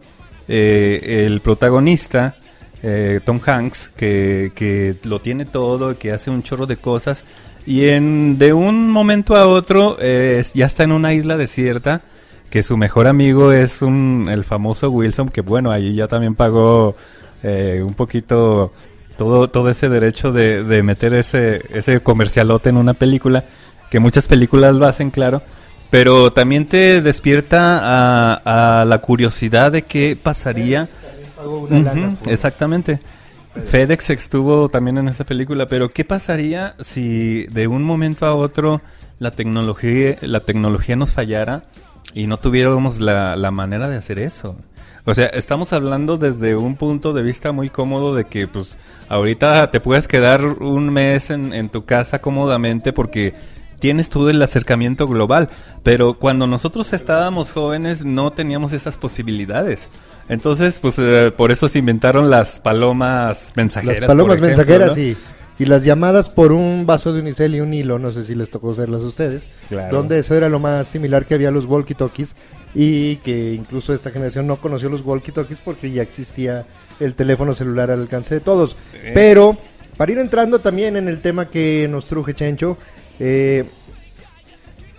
[0.48, 2.36] eh, el protagonista,
[2.82, 7.24] eh, Tom Hanks, que, que lo tiene todo, que hace un chorro de cosas,
[7.66, 12.00] y en, de un momento a otro eh, ya está en una isla desierta,
[12.48, 16.96] que su mejor amigo es un, el famoso Wilson, que bueno, ahí ya también pagó
[17.40, 18.72] un poquito
[19.18, 23.44] todo, todo ese derecho de, de meter ese, ese comercialote en una película,
[23.90, 25.42] que muchas películas lo hacen, claro,
[25.90, 30.88] pero también te despierta a, la curiosidad de qué pasaría.
[32.26, 33.00] Exactamente.
[33.66, 38.80] FedEx estuvo también en esa película, pero ¿qué pasaría si de un momento a otro
[39.18, 41.64] la tecnología, la tecnología nos fallara
[42.14, 44.54] y no tuviéramos la, la manera de hacer eso?
[45.08, 48.76] O sea, estamos hablando desde un punto de vista muy cómodo de que pues
[49.08, 53.32] ahorita te puedes quedar un mes en, en tu casa cómodamente porque
[53.78, 55.48] tienes todo el acercamiento global,
[55.82, 59.88] pero cuando nosotros estábamos jóvenes no teníamos esas posibilidades.
[60.28, 64.00] Entonces, pues eh, por eso se inventaron las palomas mensajeras.
[64.00, 65.02] Las palomas por ejemplo, mensajeras ¿no?
[65.02, 65.16] y,
[65.58, 68.50] y las llamadas por un vaso de unicel y un hilo, no sé si les
[68.50, 69.96] tocó hacerlas a ustedes, Claro.
[69.96, 72.34] donde eso era lo más similar que había a los walkie-talkies
[72.74, 76.64] y que incluso esta generación no conoció los walkie-talkies porque ya existía
[77.00, 78.76] el teléfono celular al alcance de todos.
[78.94, 79.12] Eh.
[79.14, 79.56] Pero
[79.96, 82.78] para ir entrando también en el tema que nos truje Chencho,
[83.18, 83.64] eh,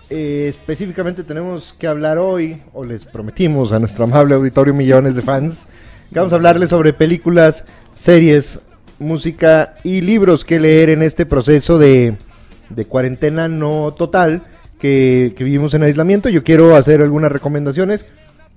[0.10, 5.22] eh, específicamente tenemos que hablar hoy, o les prometimos a nuestro amable auditorio millones de
[5.22, 5.67] fans,
[6.12, 8.60] que vamos a hablarles sobre películas, series,
[9.00, 12.16] música y libros que leer en este proceso de,
[12.70, 14.44] de cuarentena no total
[14.80, 16.30] que, que vivimos en aislamiento.
[16.30, 18.06] Yo quiero hacer algunas recomendaciones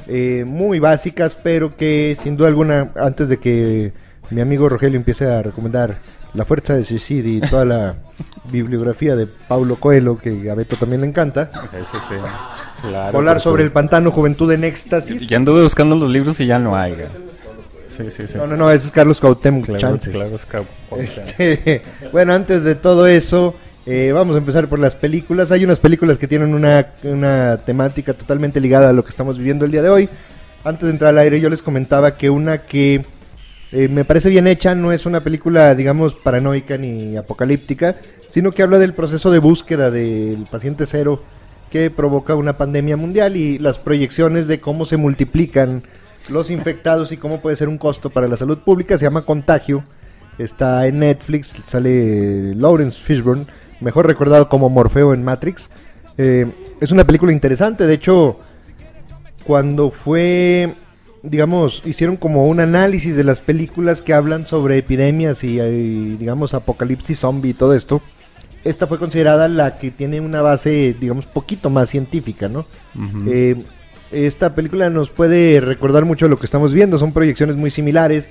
[0.09, 3.93] eh, muy básicas, pero que sin duda alguna, antes de que
[4.31, 5.99] mi amigo Rogelio empiece a recomendar
[6.35, 7.95] La Fuerza de Suicidio y toda la
[8.51, 12.15] bibliografía de Paulo Coelho, que a Beto también le encanta, Ese sí,
[12.81, 15.29] claro, hablar por sobre el pantano Juventud en Éxtasis.
[15.29, 16.97] Ya anduve buscando los libros y ya no hay.
[17.97, 18.39] Sí, sí, sí.
[18.39, 20.15] No, no, no, es Carlos Cuauhtémoc Claro, Chances.
[20.99, 23.55] Este, bueno, antes de todo eso,
[23.87, 25.51] eh, vamos a empezar por las películas.
[25.51, 29.65] Hay unas películas que tienen una, una temática totalmente ligada a lo que estamos viviendo
[29.65, 30.09] el día de hoy.
[30.65, 33.05] Antes de entrar al aire, yo les comentaba que una que
[33.73, 37.97] eh, me parece bien hecha no es una película, digamos, paranoica ni apocalíptica,
[38.31, 41.23] sino que habla del proceso de búsqueda del paciente cero
[41.71, 45.83] que provoca una pandemia mundial y las proyecciones de cómo se multiplican
[46.29, 48.99] los infectados y cómo puede ser un costo para la salud pública.
[48.99, 49.85] Se llama Contagio.
[50.39, 53.45] Está en Netflix, sale Lawrence Fishburne,
[53.81, 55.69] mejor recordado como Morfeo en Matrix.
[56.17, 56.47] Eh,
[56.81, 58.39] es una película interesante, de hecho,
[59.45, 60.75] cuando fue,
[61.23, 66.55] digamos, hicieron como un análisis de las películas que hablan sobre epidemias y, y, digamos,
[66.55, 68.01] apocalipsis zombie y todo esto,
[68.65, 72.65] esta fue considerada la que tiene una base, digamos, poquito más científica, ¿no?
[73.27, 73.57] Eh,
[74.12, 78.29] esta película nos puede recordar mucho lo que estamos viendo, son proyecciones muy similares.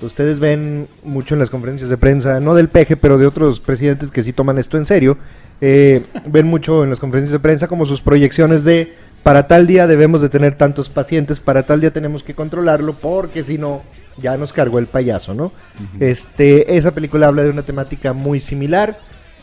[0.00, 4.10] Ustedes ven mucho en las conferencias de prensa, no del peje, pero de otros presidentes
[4.10, 5.16] que sí toman esto en serio.
[5.60, 9.86] eh, ven mucho en las conferencias de prensa como sus proyecciones de para tal día
[9.86, 13.82] debemos de tener tantos pacientes, para tal día tenemos que controlarlo, porque si no,
[14.16, 15.52] ya nos cargó el payaso, ¿no?
[16.00, 18.98] Este, esa película habla de una temática muy similar.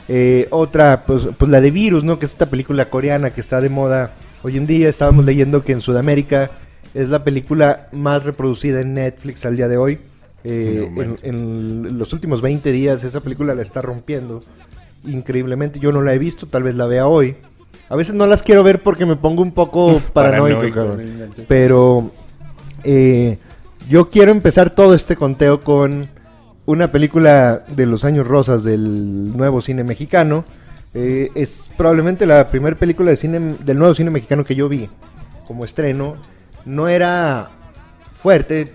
[0.09, 2.19] Eh, otra, pues, pues la de Virus, ¿no?
[2.19, 5.73] Que es esta película coreana que está de moda Hoy en día estábamos leyendo que
[5.73, 6.49] en Sudamérica
[6.93, 9.99] es la película más reproducida en Netflix al día de hoy.
[10.45, 14.41] Eh, en, los últimos 20 días esa película la está rompiendo
[15.05, 15.79] increíblemente.
[15.79, 17.35] Yo no la he visto, tal vez la vea hoy.
[17.89, 20.97] A veces no las quiero ver porque me pongo un poco paranoico, Paranoico, cabrón.
[20.97, 21.45] realmente.
[21.47, 22.11] Pero
[22.85, 23.37] eh,
[23.89, 26.07] yo quiero empezar todo este conteo con
[26.65, 30.45] una película de los años rosas del nuevo cine mexicano.
[30.93, 34.89] Eh, es probablemente la primera película de cine, del nuevo cine mexicano que yo vi
[35.47, 36.15] como estreno.
[36.65, 37.49] No era
[38.15, 38.71] fuerte,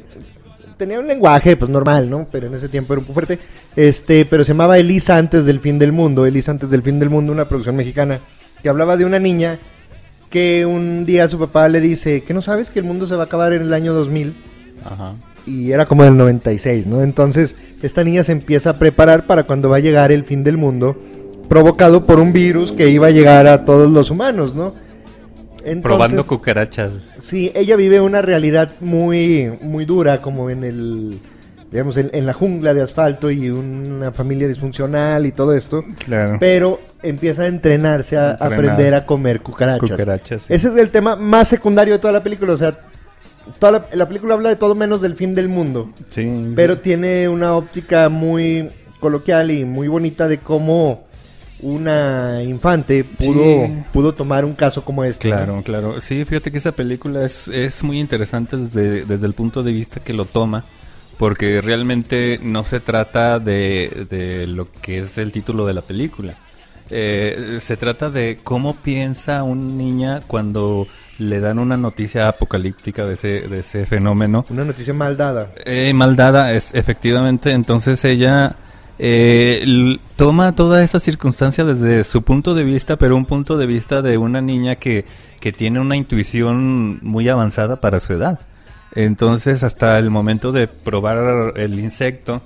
[0.77, 2.27] tenía un lenguaje pues normal, ¿no?
[2.31, 3.38] Pero en ese tiempo era un poco fuerte.
[3.77, 7.11] Este, pero se llamaba Elisa antes del fin del mundo, Elisa antes del fin del
[7.11, 8.18] mundo, una producción mexicana
[8.62, 9.59] que hablaba de una niña
[10.31, 13.22] que un día su papá le dice, "¿Que no sabes que el mundo se va
[13.22, 14.35] a acabar en el año 2000?"
[14.85, 15.14] Ajá.
[15.46, 17.03] y era como del 96, ¿no?
[17.03, 20.57] Entonces, esta niña se empieza a preparar para cuando va a llegar el fin del
[20.57, 20.96] mundo,
[21.55, 24.75] provocado por un virus que iba a llegar a todos los humanos, ¿no?
[25.59, 26.90] Entonces, Probando cucarachas.
[27.21, 31.21] Sí, ella vive una realidad muy, muy dura, como en el,
[31.71, 36.38] digamos, en, en la jungla de asfalto y una familia disfuncional y todo esto, Claro.
[36.40, 38.53] pero empieza a entrenarse a, Entrenar.
[38.53, 39.88] aprender a comer cucarachas.
[39.90, 40.43] Cucarachas.
[40.43, 40.53] sí.
[40.53, 42.77] Ese es el tema más secundario de toda la película, o sea,
[43.61, 46.53] toda la, la película habla de todo menos del fin del mundo, Sí.
[46.57, 51.04] pero tiene una óptica muy coloquial y muy bonita de cómo
[51.64, 53.72] una infante pudo, Sí.
[53.92, 55.31] pudo tomar un caso como este.
[55.31, 55.37] ¿no?
[55.37, 56.00] Claro, claro.
[56.00, 60.00] Sí, fíjate que esa película es, es muy interesante desde, desde el punto de vista
[60.00, 60.64] que lo toma,
[61.18, 66.35] porque realmente no se trata de, de lo que es el título de la película.
[66.90, 70.87] Eh, se trata de cómo piensa una niña cuando
[71.18, 74.44] le dan una noticia apocalíptica de ese, de ese fenómeno.
[74.50, 75.50] Una noticia mal dada.
[75.64, 77.53] Eh, maldada, es efectivamente.
[77.53, 78.57] Entonces ella
[78.99, 84.03] eh, toma toda esa circunstancia desde su punto de vista, pero un punto de vista
[84.03, 85.05] de una niña que,
[85.41, 88.41] que tiene una intuición muy avanzada para su edad.
[88.95, 92.43] Entonces, hasta el momento de probar el insecto,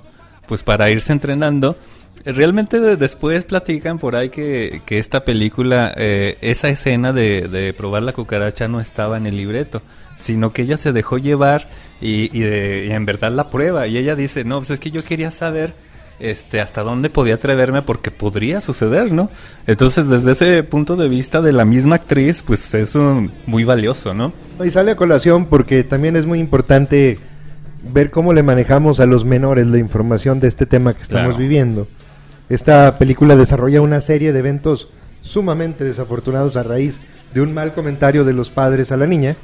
[0.47, 1.77] pues para irse entrenando,
[2.25, 7.47] eh, realmente de- después platican por ahí que, que esta película, eh, esa escena de,
[7.47, 9.83] de probar la cucaracha no estaba en el libreto,
[10.17, 11.67] sino que ella se dejó llevar
[12.01, 13.85] y, y de- y en verdad la prueba.
[13.85, 15.73] Y ella dice, no, pues es que yo quería saber
[16.19, 19.29] este hasta dónde podía atreverme porque podría suceder, ¿no?
[19.67, 24.13] Entonces, desde ese punto de vista de la misma actriz, pues es un- muy valioso,
[24.13, 24.33] ¿no?
[24.63, 27.17] Y sale a colación porque también es muy importante
[27.93, 31.37] ver cómo le manejamos a los menores la información de este tema que estamos Claro.
[31.39, 31.87] viviendo.
[32.49, 34.89] Esta película desarrolla una serie de eventos
[35.21, 36.97] sumamente desafortunados a raíz
[37.33, 39.35] de un mal comentario de los padres a la niña,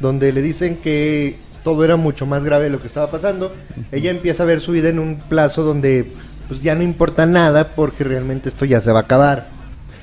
[0.00, 3.52] donde le dicen que todo era mucho más grave de lo que estaba pasando.
[3.90, 6.12] Ella empieza a ver su vida en un plazo donde
[6.46, 9.46] pues ya no importa nada porque realmente esto ya se va a acabar.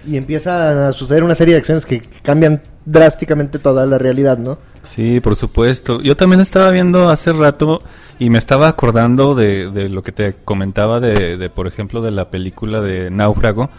[0.06, 4.58] Y empieza a suceder una serie de acciones que cambian drásticamente toda la realidad, ¿no?
[4.82, 6.02] Sí, por supuesto.
[6.02, 7.84] Yo también estaba viendo hace rato
[8.18, 12.32] y me estaba acordando de, lo que te comentaba de, de, por ejemplo, de la
[12.32, 13.70] película de Náufrago.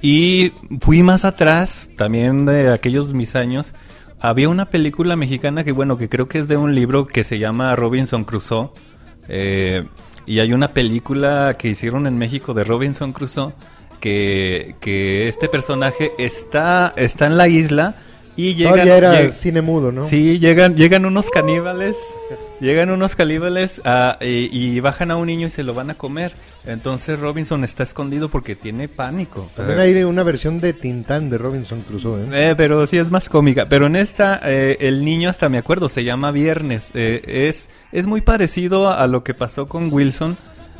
[0.00, 3.74] Y fui más atrás, también de aquellos mis años.
[4.22, 7.40] Había una película mexicana que, bueno, que creo que es de un libro que se
[7.40, 8.70] llama Robinson Crusoe.
[9.28, 9.84] Eh,
[10.26, 13.52] y hay una película que hicieron en México de Robinson Crusoe
[13.98, 17.96] que, que este personaje está, está en la isla
[18.36, 18.70] y llega...
[18.70, 20.04] Todavía era cine mudo, ¿no?
[20.04, 21.96] Sí, llegan, llegan unos caníbales,
[22.62, 25.94] llegan unos caníbales ah, y, y bajan a un niño y se lo van a
[25.94, 26.32] comer.
[26.64, 29.50] Entonces Robinson está escondido porque tiene pánico.
[29.56, 32.50] También hay una versión de Tintán de Robinson Crusoe, ¿eh?
[32.50, 33.66] Eh, pero sí es más cómica.
[33.68, 36.92] Pero en esta, eh, el niño hasta me acuerdo, se llama Viernes.
[36.94, 40.36] Eh, es, es muy parecido a, a lo que pasó con Wilson.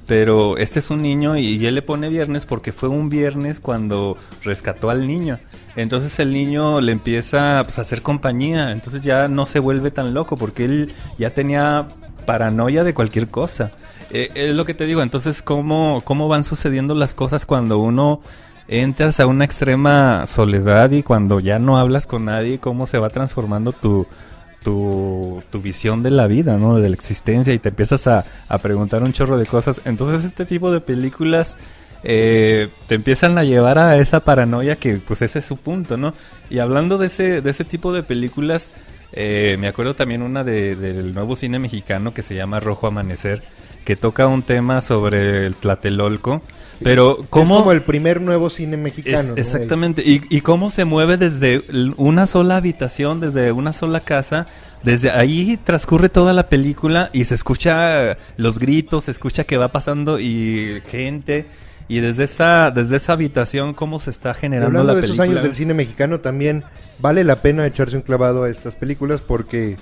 [0.07, 4.19] Pero este es un niño y él le pone viernes porque fue un viernes cuando
[4.43, 5.39] rescató al niño.
[5.77, 8.73] Entonces el niño le empieza pues, a hacer compañía.
[8.73, 11.89] Entonces ya no se vuelve tan loco porque él ya tenía
[12.27, 13.71] paranoia de cualquier cosa.
[14.11, 15.03] Eh, es lo que te digo.
[15.03, 18.21] Entonces, ¿cómo, ¿cómo van sucediendo las cosas cuando uno
[18.69, 23.11] entras a una extrema soledad y cuando ya no hablas con nadie, cómo se va
[23.11, 24.07] transformando tu,
[24.63, 26.79] tu, tu visión de la vida, ¿no?
[26.79, 29.81] De la existencia y te empiezas a, a preguntar un chorro de cosas.
[29.85, 31.57] Entonces este tipo de películas
[32.05, 36.15] eh, te empiezan a llevar a esa paranoia que pues ese es su punto, ¿no?
[36.51, 38.75] Y hablando de ese, de ese tipo de películas,
[39.13, 43.43] eh, me acuerdo también una de- del nuevo cine mexicano que se llama Rojo Amanecer,
[43.85, 46.43] que toca un tema sobre el Tlatelolco.
[46.83, 49.19] Pero Es como el primer nuevo cine mexicano.
[49.19, 49.35] Es- ¿no?
[49.37, 50.03] exactamente.
[50.05, 51.63] Y, y cómo se mueve desde
[51.97, 54.47] una sola habitación, desde una sola casa.
[54.83, 59.71] Desde ahí transcurre toda la película y se escucha los gritos, se escucha que va
[59.71, 61.47] pasando y gente.
[61.93, 65.41] Y desde esa, desde esa habitación, ¿cómo se está generando hablando la de esos película?
[65.41, 66.65] años del cine mexicano también
[67.01, 69.77] vale la pena echarse un clavado a estas películas porque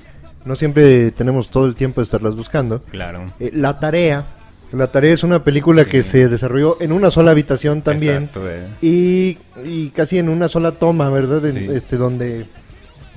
[0.44, 2.80] no siempre tenemos todo el tiempo de estarlas buscando.
[2.90, 3.24] Claro.
[3.38, 4.24] Eh, la tarea,
[4.72, 5.90] la tarea es una película Sí.
[5.90, 8.66] que se desarrolló en una sola habitación también Exacto, eh.
[8.82, 11.42] y, y casi en una sola toma, ¿verdad?
[11.52, 11.68] Sí.
[11.72, 12.44] Este donde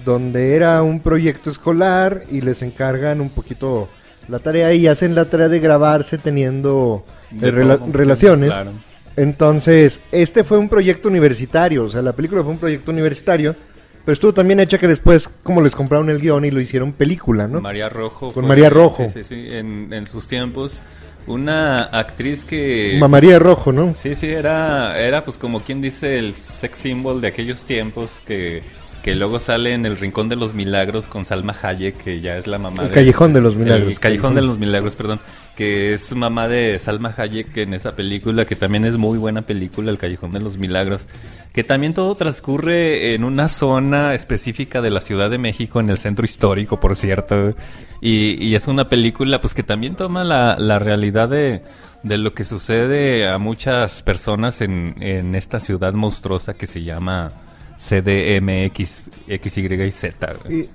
[0.05, 3.87] donde era un proyecto escolar y les encargan un poquito
[4.27, 7.05] la tarea y hacen la tarea de grabarse teniendo
[7.41, 8.49] eh, rela- relaciones.
[8.49, 8.71] claro.
[9.15, 13.55] Entonces, este fue un proyecto universitario, o sea, la película fue un proyecto universitario,
[14.03, 17.47] pero estuvo también hecha que después, como les compraron el guion y lo hicieron película,
[17.47, 17.61] ¿no?
[17.61, 18.33] María Rojo.
[18.33, 19.05] Con María Rojo.
[19.09, 20.81] Sí, sí, sí, en, en sus tiempos.
[21.25, 22.97] Una actriz que...
[22.99, 23.93] Ma- María Rojo, ¿no?
[23.93, 28.61] Sí, sí, era, era pues como quien dice el sex symbol de aquellos tiempos que,
[29.03, 32.47] que luego sale en el Rincón de los Milagros con Salma Hayek, que ya es
[32.47, 32.95] la mamá El de...
[32.95, 33.91] Callejón de los Milagros.
[33.91, 35.19] El Callejón de los Milagros, perdón.
[35.57, 39.91] Que es mamá de Salma Hayek en esa película, que también es muy buena película,
[39.91, 41.07] El Callejón de los Milagros.
[41.51, 45.97] Que también todo transcurre en una zona específica de la Ciudad de México, en el
[45.97, 47.55] centro histórico, por cierto.
[48.01, 51.61] Y, y es una película pues que también toma la, la realidad de,
[52.03, 57.31] de lo que sucede a muchas personas en, en esta ciudad monstruosa que se llama
[57.77, 60.33] CDMX, X, Y y Z.
[60.49, 60.69] Y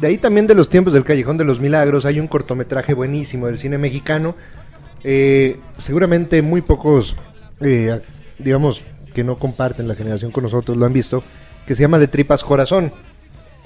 [0.00, 3.46] de ahí también de los tiempos del Callejón de los Milagros hay un cortometraje buenísimo
[3.46, 4.34] del cine mexicano.
[5.04, 7.16] Eh, seguramente muy pocos,
[7.60, 8.00] eh,
[8.38, 8.82] digamos,
[9.14, 11.22] que no comparten la generación con nosotros lo han visto,
[11.66, 12.92] que se llama De Tripas Corazón.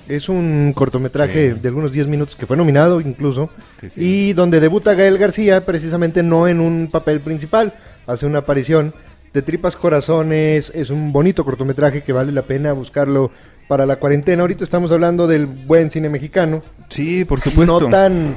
[0.09, 1.59] Es un cortometraje Sí.
[1.61, 3.51] de algunos 10 minutos que fue nominado incluso.
[3.81, 4.01] Sí, sí.
[4.05, 7.75] Y donde debuta Gael García, precisamente no en un papel principal,
[8.07, 8.93] hace una aparición.
[9.33, 13.31] De Tripas Corazón es, un bonito cortometraje que vale la pena buscarlo
[13.67, 14.43] para la cuarentena.
[14.43, 16.63] Ahorita estamos hablando del buen cine mexicano.
[16.89, 18.37] Sí, por No tan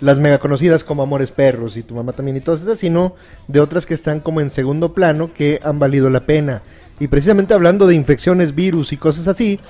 [0.00, 3.14] las mega conocidas como Amores Perros y Tu Mamá también y todas esas, sino
[3.46, 6.62] de otras que están como en segundo plano que han valido la pena.
[6.98, 9.60] Y precisamente hablando de infecciones, virus y cosas así,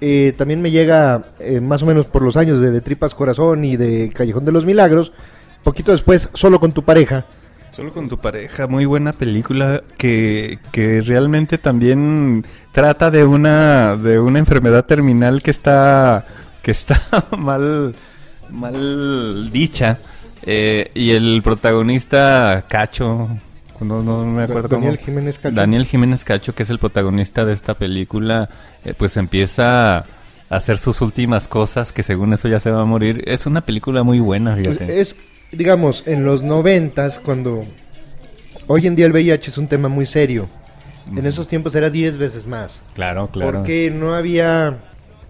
[0.00, 3.64] eh, también me llega eh, más o menos por los años de, de Tripas Corazón
[3.64, 5.12] y de Callejón de los Milagros,
[5.62, 7.26] poquito después, solo con tu pareja.
[7.72, 14.18] Solo con tu pareja, muy buena película que, que realmente también trata de una de
[14.18, 16.26] una enfermedad terminal que está
[16.62, 17.00] que está
[17.38, 17.94] mal
[18.50, 19.98] mal dicha.
[20.42, 23.28] Eh, y el protagonista Cacho
[23.80, 25.54] no, no me acuerdo Daniel cómo- Jiménez Cacho.
[25.54, 28.48] Daniel Jiménez Cacho que es el protagonista de esta película
[28.84, 30.04] eh, pues empieza a
[30.48, 33.22] hacer sus últimas cosas que según eso ya se va a morir.
[33.26, 35.00] Es una película muy buena fíjate.
[35.00, 35.14] Es,
[35.52, 37.64] digamos, en los noventas, cuando
[38.66, 40.48] hoy en día el VIH es un tema muy serio.
[41.16, 42.82] En esos tiempos era 10 veces más.
[42.94, 44.78] claro claro Porque no había.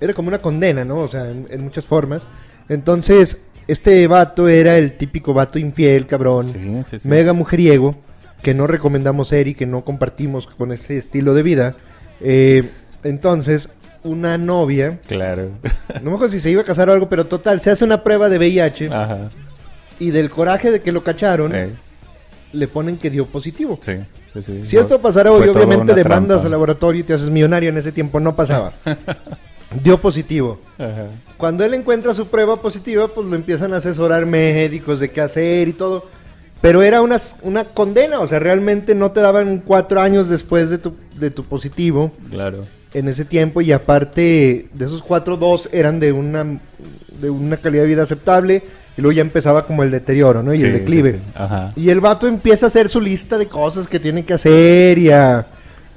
[0.00, 0.98] Era como una condena, ¿no?
[0.98, 2.22] O sea, en, en muchas formas.
[2.68, 6.48] Entonces, este vato era el típico vato infiel, cabrón.
[6.48, 7.08] Sí, sí, sí.
[7.08, 7.96] Mega mujeriego.
[8.42, 11.74] Que no recomendamos ser y que no compartimos con ese estilo de vida.
[12.20, 12.64] Eh,
[13.04, 13.70] entonces,
[14.02, 14.98] una novia.
[15.06, 15.50] Claro.
[16.02, 18.02] No me acuerdo si se iba a casar o algo, pero total, se hace una
[18.02, 18.88] prueba de VIH.
[18.92, 19.30] Ajá.
[20.00, 21.70] Y del coraje de que lo cacharon, Eh,
[22.52, 23.78] le ponen que dio positivo.
[23.80, 23.92] sí,
[24.34, 24.66] sí, sí.
[24.66, 26.44] Si esto pasara hoy, obviamente demandas trampa.
[26.46, 27.68] al laboratorio y te haces millonario.
[27.68, 28.72] En ese tiempo no pasaba.
[29.84, 30.58] dio positivo.
[30.78, 31.06] Ajá.
[31.36, 35.68] Cuando él encuentra su prueba positiva, pues lo empiezan a asesorar médicos de qué hacer
[35.68, 36.08] y todo.
[36.60, 40.76] Pero era una, una condena, o sea, realmente no te daban cuatro años después de
[40.78, 42.66] tu, de tu positivo Claro.
[42.92, 46.44] en ese tiempo y aparte de esos cuatro, dos eran de una,
[47.20, 48.62] de una calidad de vida aceptable
[49.00, 50.54] y luego ya empezaba como el deterioro, ¿no?
[50.54, 51.12] Y Sí, el declive.
[51.14, 51.32] sí, sí.
[51.34, 51.72] Ajá.
[51.74, 55.10] Y el vato empieza a hacer su lista de cosas que tiene que hacer y
[55.10, 55.46] a,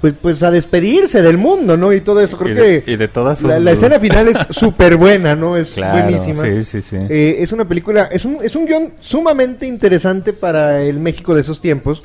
[0.02, 1.94] pues, pues a despedirse del mundo, ¿no?
[1.94, 2.38] Y todo eso.
[2.38, 5.36] Creo Y de- que y de todas sus la, la escena final es súper buena,
[5.36, 5.56] ¿no?
[5.58, 6.42] Es Claro, buenísima.
[6.44, 6.98] sí, sí, sí.
[7.10, 11.42] Eh, es una película, es un, es un guion sumamente interesante para el México de
[11.42, 12.02] esos tiempos.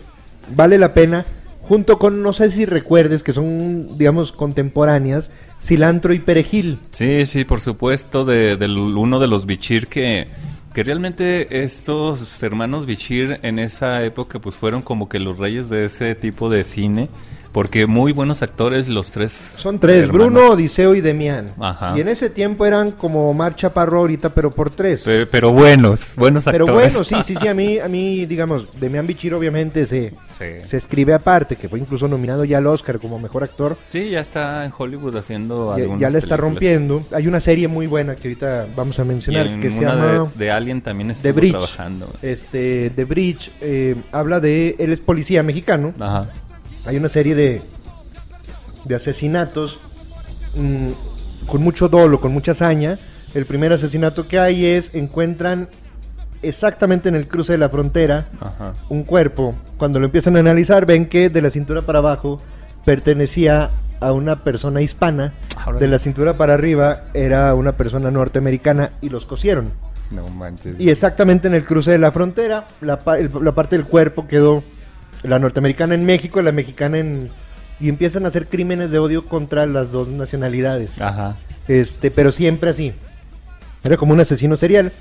[0.54, 1.24] Vale la pena.
[1.62, 5.30] Junto con, no sé si recuerdes, que son, digamos, contemporáneas,
[5.62, 6.78] Cilantro y Perejil.
[6.92, 10.28] Sí, sí, por supuesto, de, del uno de los Bichir que,
[10.78, 15.86] que realmente estos hermanos Bichir en esa época pues fueron como que los reyes de
[15.86, 17.08] ese tipo de cine,
[17.52, 19.32] porque muy buenos actores los tres.
[19.32, 20.32] Son tres, hermanos.
[20.32, 21.50] Bruno, Odiseo y Demián.
[21.58, 21.94] Ajá.
[21.96, 25.02] Y en ese tiempo eran como Omar Chaparro ahorita, pero por tres.
[25.04, 26.92] Pero, pero buenos, buenos Pero actores.
[26.94, 30.44] bueno, sí, sí, sí, a mí, a mí, digamos, Demián Bichir obviamente se, Sí.
[30.66, 33.76] se escribe aparte, que fue incluso nominado ya al Oscar como mejor actor.
[33.88, 36.40] Sí, ya está en Hollywood haciendo Ya, ya le está películas.
[36.40, 37.02] rompiendo.
[37.12, 40.44] Hay una serie muy buena que ahorita vamos a mencionar en que se llama de,
[40.44, 41.50] de Alien también Bridge.
[41.50, 42.08] trabajando.
[42.22, 45.92] Este, The Bridge eh, habla de él es policía mexicano.
[45.98, 46.26] Ajá.
[46.88, 47.60] Hay una serie de
[48.84, 49.78] de asesinatos
[50.56, 50.88] mm,
[51.46, 52.98] con mucho dolo, con mucha hazaña.
[53.34, 55.68] El primer asesinato que hay es encuentran
[56.40, 58.72] exactamente en el cruce de la frontera Ajá.
[58.88, 59.54] un cuerpo.
[59.76, 62.40] Cuando lo empiezan a analizar, ven que de la cintura para abajo
[62.86, 63.68] pertenecía
[64.00, 65.34] a una persona hispana,
[65.66, 65.80] Órale.
[65.80, 69.70] de la cintura para arriba era una persona norteamericana y los cosieron.
[70.10, 70.76] No manches.
[70.80, 74.26] Y exactamente en el cruce de la frontera, la, pa- el- la parte del cuerpo
[74.26, 74.62] quedó
[75.22, 77.30] la norteamericana en México, la mexicana en...
[77.80, 81.00] Y empiezan a hacer crímenes de odio contra las dos nacionalidades.
[81.00, 81.36] Ajá.
[81.68, 82.92] Este, pero siempre así.
[83.84, 84.92] Era como un asesino serial.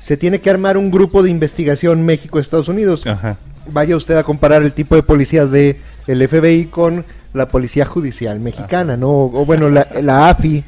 [0.00, 3.04] Se tiene que armar un grupo de investigación México-Estados Unidos.
[3.06, 3.36] Ajá.
[3.72, 8.38] Vaya usted a comparar el tipo de policías de el FBI con la policía judicial
[8.40, 9.08] mexicana, ¿no?
[9.08, 10.64] O, o bueno, la, la AFI.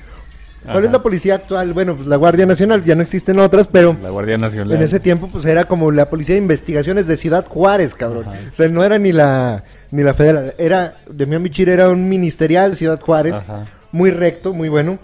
[0.62, 0.86] ¿Cuál Ajá.
[0.86, 1.72] es la policía actual?
[1.72, 4.76] Bueno, pues la Guardia Nacional, ya no existen otras, pero La Guardia Nacional.
[4.76, 8.24] en ese tiempo pues era como la policía de investigaciones de Ciudad Juárez, cabrón.
[8.26, 12.76] O sea, no era ni la ni la federal, era Demian Bichir era un ministerial
[12.76, 13.64] Ciudad Juárez, Ajá.
[13.90, 14.98] muy recto, muy bueno.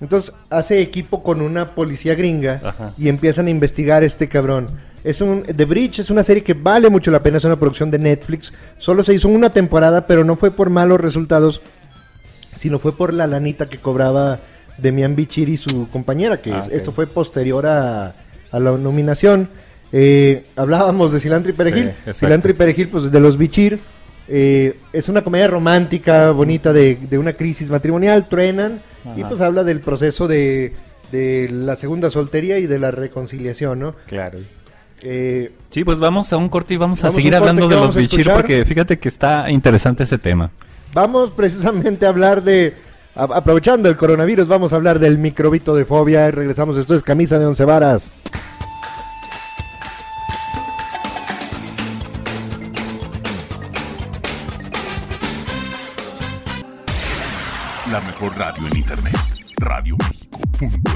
[0.00, 2.60] Entonces hace equipo con una policía gringa
[2.98, 4.66] y empiezan a investigar este cabrón.
[5.04, 7.90] Es un The Bridge es una serie que vale mucho la pena, es una producción
[7.90, 8.52] de Netflix.
[8.78, 11.60] Solo se hizo una temporada, pero no fue por malos resultados,
[12.58, 14.38] sino fue por la lanita que cobraba
[14.82, 18.14] Demian Bichir y su compañera, que Ah, es- esto fue posterior a,
[18.50, 19.48] a la nominación.
[19.92, 21.92] Eh, hablábamos de Cilantro y Perejil.
[22.06, 22.12] Sí.
[22.14, 23.78] Cilantro y Perejil, pues de los Bichir.
[24.28, 28.80] Eh, es una comedia romántica, bonita, de, de una crisis matrimonial, truenan,
[29.16, 30.72] y pues habla del proceso de,
[31.10, 33.94] de la segunda soltería y de la reconciliación, ¿no?
[34.06, 34.38] Claro.
[35.02, 37.80] Eh, Sí, pues vamos a un corte y vamos, Vamos a seguir hablando ¿qué de
[37.80, 40.50] los bichir porque fíjate que está interesante ese tema.
[40.94, 42.74] Vamos precisamente a hablar de,
[43.14, 46.30] aprovechando el coronavirus, vamos a hablar del microbito de fobia.
[46.30, 48.10] Regresamos, esto es Camisa de Once Varas.
[57.90, 59.16] La mejor radio en internet.
[59.58, 60.91] Radioméxico.mx.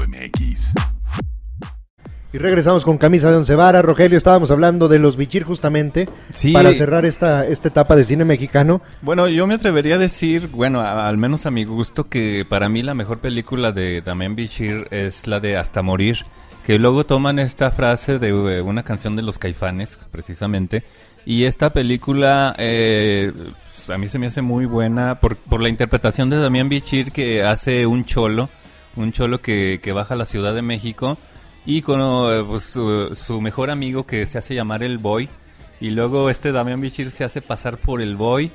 [2.33, 3.85] Y regresamos con Camisa de Once Varas.
[3.85, 6.51] Rogelio, estábamos hablando de los bichir justamente, Sí.
[6.51, 8.81] para cerrar esta, esta etapa de cine mexicano.
[9.01, 12.67] Bueno, yo me atrevería a decir, bueno, a- al menos a mi gusto, que para
[12.67, 16.17] mí la mejor película de Damián Bichir es la de Hasta Morir,
[16.65, 20.83] que luego toman esta frase de eh, una canción de los caifanes, precisamente,
[21.25, 23.31] y esta película eh,
[23.87, 27.43] a mí se me hace muy buena por, por la interpretación de Damián Bichir que
[27.43, 28.49] hace un cholo,
[28.97, 31.17] un cholo que, que baja a la Ciudad de México
[31.67, 35.29] y con eh, pues, su, mejor amigo que se hace llamar el Boy.
[35.81, 38.51] Y luego este Damián Bichir se hace pasar por el Boy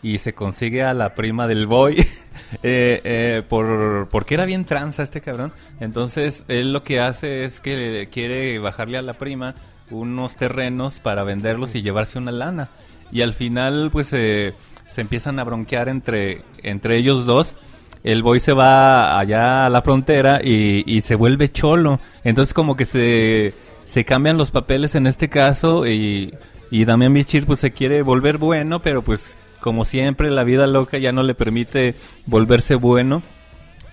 [0.00, 1.96] y se consigue a la prima del Boy.
[2.62, 5.52] eh, eh, por, porque era bien tranza este cabrón.
[5.80, 9.56] Entonces él lo que hace es que quiere bajarle a la prima
[9.90, 12.68] unos terrenos para venderlos y llevarse una lana.
[13.10, 14.54] Y al final pues eh,
[14.86, 17.56] se empiezan a bronquear entre, entre ellos dos
[18.04, 22.00] el boy se va allá a la frontera y, y se vuelve cholo.
[22.24, 26.34] Entonces como que se, se cambian los papeles en este caso y,
[26.70, 30.98] y Damián Bichir pues se quiere volver bueno, pero pues como siempre la vida loca
[30.98, 31.94] ya no le permite
[32.26, 33.22] volverse bueno.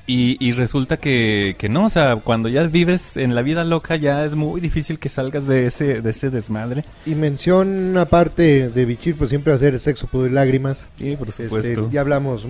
[0.07, 3.95] Y, y resulta que, que no, o sea, cuando ya vives en la vida loca
[3.95, 6.84] ya es muy difícil que salgas de ese, de ese desmadre.
[7.05, 10.88] Y mención aparte de bichir, pues siempre va a ser sexo, pudor y lágrimas.
[10.97, 12.43] Sí, por Este, ya hablamos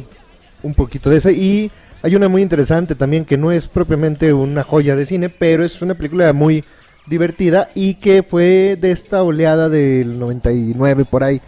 [0.64, 1.30] un- poquito de eso.
[1.30, 5.64] Y hay una muy interesante también que no es propiamente una joya de cine, pero
[5.66, 6.64] es una película muy
[7.08, 11.42] divertida y que fue de esta oleada del 99 por ahí,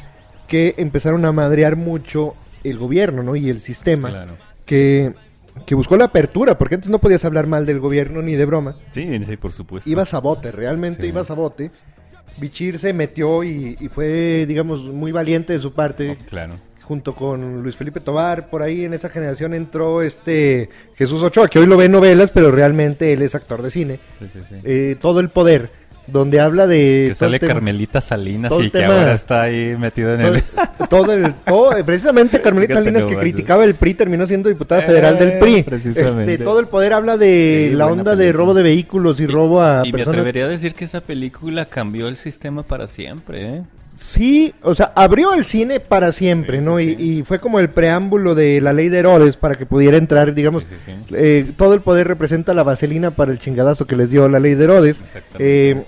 [0.48, 2.34] que empezaron a madrear mucho
[2.64, 3.36] el gobierno ¿no?
[3.36, 4.34] y el sistema, Claro.
[4.66, 5.14] que,
[5.66, 8.76] que buscó la apertura, porque antes no podías hablar mal del gobierno ni de broma.
[8.92, 9.90] Sí, sí, por supuesto.
[9.90, 11.08] Ibas a bote, realmente Sí.
[11.10, 11.72] ibas a bote.
[12.38, 16.54] Bichir se metió y, y fue, digamos, muy valiente de su parte Oh, claro.
[16.92, 20.68] Junto con Luis Felipe Tobar, por ahí en esa generación entró este
[20.98, 23.98] Jesús Ochoa, que hoy lo ve en novelas, pero realmente él es actor de cine.
[24.20, 24.56] Sí, sí, sí.
[24.66, 25.70] Eh, todo el poder,
[26.06, 27.06] donde habla de...
[27.08, 30.34] que sale Carmelita Salinas todo el y que tema- ahora está ahí metido en todo,
[30.36, 30.44] el...
[30.90, 33.22] todo el, todo- eh, precisamente Carmelita Salinas que nomás.
[33.24, 35.64] criticaba el PRI terminó siendo diputada Eh, federal del PRI.
[35.64, 36.34] precisamente.
[36.34, 39.62] Este, todo el poder habla de Sí, la onda de robo de vehículos y, robo
[39.62, 40.20] a y me personas.
[40.20, 43.62] atrevería a decir que esa película cambió el sistema para siempre, ¿eh?
[44.04, 46.78] Sí, o sea, abrió el cine para siempre, Sí, ¿no?
[46.78, 47.20] sí, y, sí.
[47.20, 50.64] y fue como el preámbulo de la ley de Herodes para que pudiera entrar, digamos,
[51.12, 54.56] eh, todo el poder representa la vaselina para el chingadazo que les dio la ley
[54.56, 55.02] de Herodes.
[55.02, 55.72] Exactamente.
[55.72, 55.84] Eh,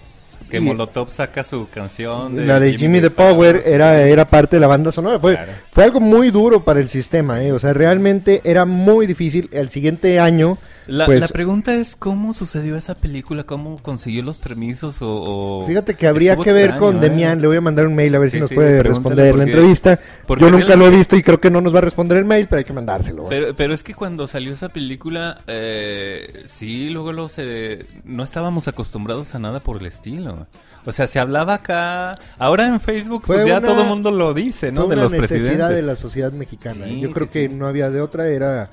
[0.54, 4.68] Que Molotov saca su canción la de Jimmy the Power era, era parte de la
[4.68, 5.20] banda sonora.
[5.20, 5.52] Fue, Claro.
[5.72, 7.52] fue algo muy duro para el sistema, ¿eh?
[7.52, 9.50] O sea, realmente era muy difícil.
[9.52, 14.38] El siguiente año, La, pues, la pregunta es cómo sucedió esa película, cómo consiguió los
[14.38, 15.62] permisos o...
[15.62, 17.10] o- fíjate que habría Estuvo que ver extraño, con ¿eh?
[17.10, 17.42] Demian.
[17.42, 19.44] Le voy a mandar un mail a ver Sí, si nos sí, puede responder la
[19.44, 20.00] entrevista.
[20.40, 22.48] Yo nunca lo he visto y creo que no nos va a responder el mail,
[22.50, 23.24] pero hay que mandárselo.
[23.24, 23.30] güey.
[23.40, 28.68] Pero, pero es que cuando salió esa película, eh, sí, luego, luego se, no estábamos
[28.68, 30.43] acostumbrados a nada por el estilo.
[30.86, 32.18] O sea, se hablaba acá.
[32.38, 34.82] Ahora en Facebook, Fue pues ya una- todo el mundo lo dice, ¿no?
[34.82, 35.76] Fue De una los necesidad presidentes.
[35.76, 36.86] de la sociedad mexicana.
[36.86, 37.56] Sí, Yo creo sí, que sí.
[37.56, 38.70] no había de otra, era,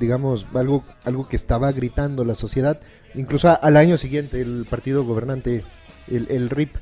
[0.00, 2.80] digamos, algo, algo que estaba gritando la sociedad.
[3.14, 5.64] Incluso a- al año siguiente, el partido gobernante,
[6.08, 6.74] el, el RIP,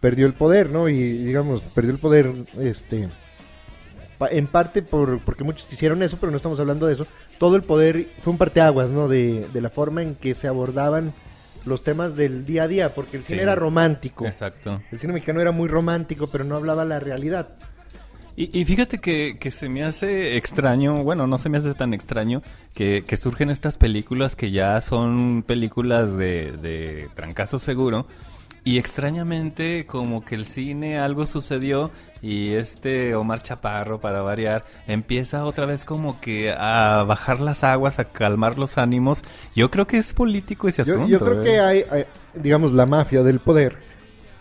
[0.00, 0.88] perdió el poder, ¿no?
[0.88, 3.08] Y, digamos, perdió el poder, este,
[4.30, 7.06] en parte por, porque muchos hicieron eso, pero no estamos hablando de eso.
[7.38, 9.08] Todo el poder fue un parteaguas, ¿no?
[9.08, 11.12] De, de la forma en que se abordaban
[11.66, 13.42] los temas del día a día, porque el cine Sí.
[13.42, 14.24] era romántico.
[14.24, 14.80] Exacto.
[14.90, 17.48] El cine mexicano era muy romántico, pero no hablaba la realidad.
[18.36, 21.94] Y, y fíjate que, que se me hace extraño, bueno, no se me hace tan
[21.94, 22.42] extraño
[22.74, 28.06] que, que surgen estas películas que ya son películas de, de trancazo seguro.
[28.62, 31.90] Y extrañamente, como que el cine algo sucedió
[32.22, 37.98] y este Omar Chaparro, para variar, empieza otra vez como que a bajar las aguas,
[37.98, 39.22] a calmar los ánimos.
[39.54, 41.08] Yo creo que es político ese Yo, asunto.
[41.08, 41.44] yo creo ¿eh?
[41.44, 42.04] que hay, hay,
[42.34, 43.76] digamos, la mafia del poder,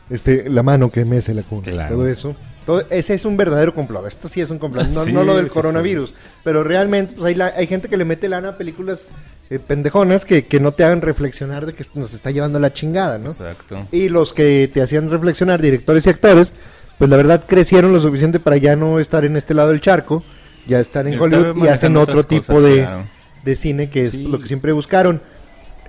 [0.10, 1.96] este, la mano que mece la cuna, Claro.
[1.96, 2.36] todo eso.
[2.66, 4.08] Todo, ese es un verdadero complot.
[4.08, 6.14] Esto sí es un complot, no, Sí, no lo del sí, coronavirus.
[6.44, 9.06] Pero realmente pues, hay, la- hay gente que le mete lana a películas
[9.52, 12.74] eh, pendejonas que, que no te hagan reflexionar de que nos está llevando a la
[12.74, 13.30] chingada, ¿no?
[13.30, 13.86] Exacto.
[13.92, 16.54] Y los que te hacían reflexionar, directores y actores,
[16.98, 20.24] pues la verdad crecieron lo suficiente para ya no estar en este lado del charco,
[20.68, 23.04] ya estar en Hollywood y hacen otro tipo cosas, de, claro.
[23.44, 24.24] de cine que es Sí.
[24.24, 25.22] lo que siempre buscaron.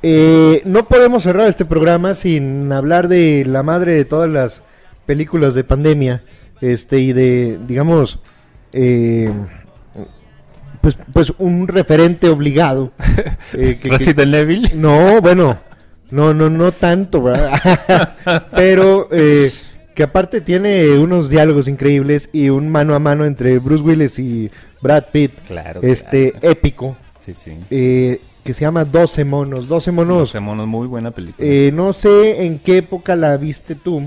[0.03, 4.63] Eh, no podemos cerrar este programa sin hablar de la madre de todas las
[5.07, 6.23] películas de pandemia,
[6.61, 8.19] este y de, digamos,
[8.73, 9.31] eh,
[10.81, 12.93] pues, pues un referente obligado.
[13.55, 14.69] eh, que- que- Resident Evil.
[14.75, 15.59] no, bueno,
[16.11, 18.47] no, no, no tanto, ¿verdad?
[18.55, 19.51] pero eh,
[19.97, 24.51] que aparte tiene unos diálogos increíbles y un mano a mano entre Bruce Willis y
[24.81, 25.81] Brad Pitt, Claro.
[25.83, 26.51] este claro.
[26.51, 27.53] épico, Sí, sí.
[27.71, 30.19] eh, que se llama 12 monos, 12 monos.
[30.19, 31.45] Doce monos, muy buena película.
[31.49, 34.03] Eh, no sé en qué época la viste tú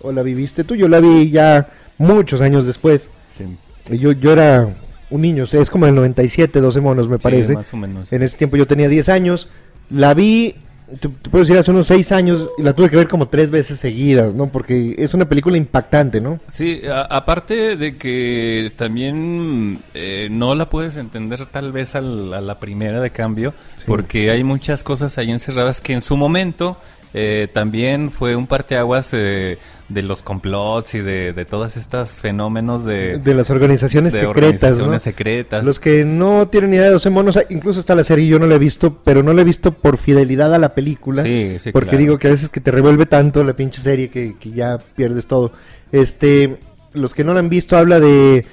[0.00, 1.68] o la viviste tú, yo la vi ya
[1.98, 3.08] muchos años después.
[3.36, 3.96] Sí.
[3.98, 4.68] Yo, yo era
[5.10, 7.52] un niño, o sea, es como el 97, 12 monos me Sí, parece.
[7.54, 8.10] más o menos.
[8.12, 9.48] En ese tiempo yo tenía 10 años.
[9.90, 10.54] La vi,
[11.00, 13.78] te, te puedo decir, hace unos 6 años la tuve que ver como tres veces
[13.78, 14.48] seguidas, ¿no?
[14.48, 16.40] Porque es una película impactante, ¿no?
[16.48, 22.40] Sí, a- aparte de que también eh, no la puedes entender tal vez al- a
[22.40, 23.84] la primera de cambio, Sí.
[23.86, 26.76] porque hay muchas cosas ahí encerradas que en su momento
[27.14, 29.58] eh, también fue un parteaguas eh,
[29.88, 34.36] de los complots y de, de todos estos fenómenos de, De las organizaciones de secretas,
[34.42, 34.98] organizaciones ¿no?
[34.98, 35.64] secretas.
[35.64, 38.54] Los que no tienen idea de 12 monos, incluso está la serie, yo no la
[38.54, 41.22] he visto, pero no la he visto por fidelidad a la película.
[41.22, 42.02] Sí, sí, porque claro.
[42.02, 45.26] digo que a veces que te revuelve tanto la pinche serie que, que ya pierdes
[45.26, 45.52] todo.
[45.90, 46.58] Este,
[46.94, 48.46] los que no la han visto habla de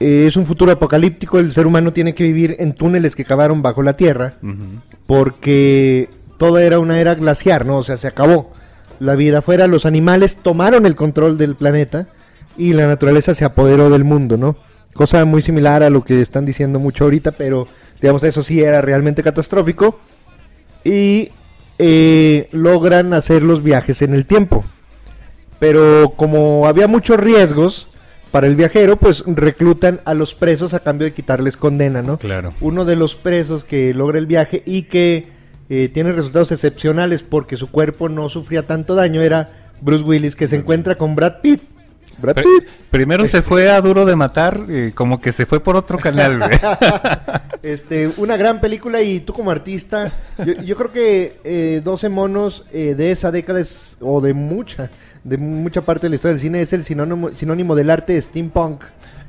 [0.00, 3.62] eh, es un futuro apocalíptico, el ser humano tiene que vivir en túneles que cavaron
[3.62, 4.34] bajo la tierra
[5.06, 6.08] porque
[6.38, 7.78] todo era una era glaciar, ¿no?
[7.78, 8.50] O sea, se acabó.
[9.00, 12.06] La vida afuera, los animales tomaron el control del planeta
[12.56, 14.56] y la naturaleza se apoderó del mundo, ¿no?
[14.94, 17.66] Cosa muy similar a lo que están diciendo mucho ahorita, pero
[18.00, 19.98] digamos, eso sí era realmente catastrófico.
[20.84, 21.30] Y
[21.78, 24.64] eh, logran hacer los viajes en el tiempo.
[25.58, 27.88] Pero como había muchos riesgos
[28.30, 32.18] para el viajero, pues reclutan a los presos a cambio de quitarles condena, ¿no?
[32.18, 32.52] Claro.
[32.60, 35.28] uno de los presos que logra el viaje y que
[35.68, 39.48] eh, tiene resultados excepcionales porque su cuerpo no sufría tanto daño era
[39.80, 41.62] Bruce Willis que se encuentra con Brad Pitt.
[42.18, 42.68] Brad Pr- Pitt.
[42.90, 46.40] primero se fue a Duro de Matar, eh, como que se fue por otro canal.
[47.62, 50.12] Este, una gran película y tú como artista,
[50.44, 54.90] yo, yo creo que eh, 12 monos eh, de esa década es, o de mucha,
[55.24, 58.82] de mucha parte de la historia del cine es el sinónimo, sinónimo del arte steampunk.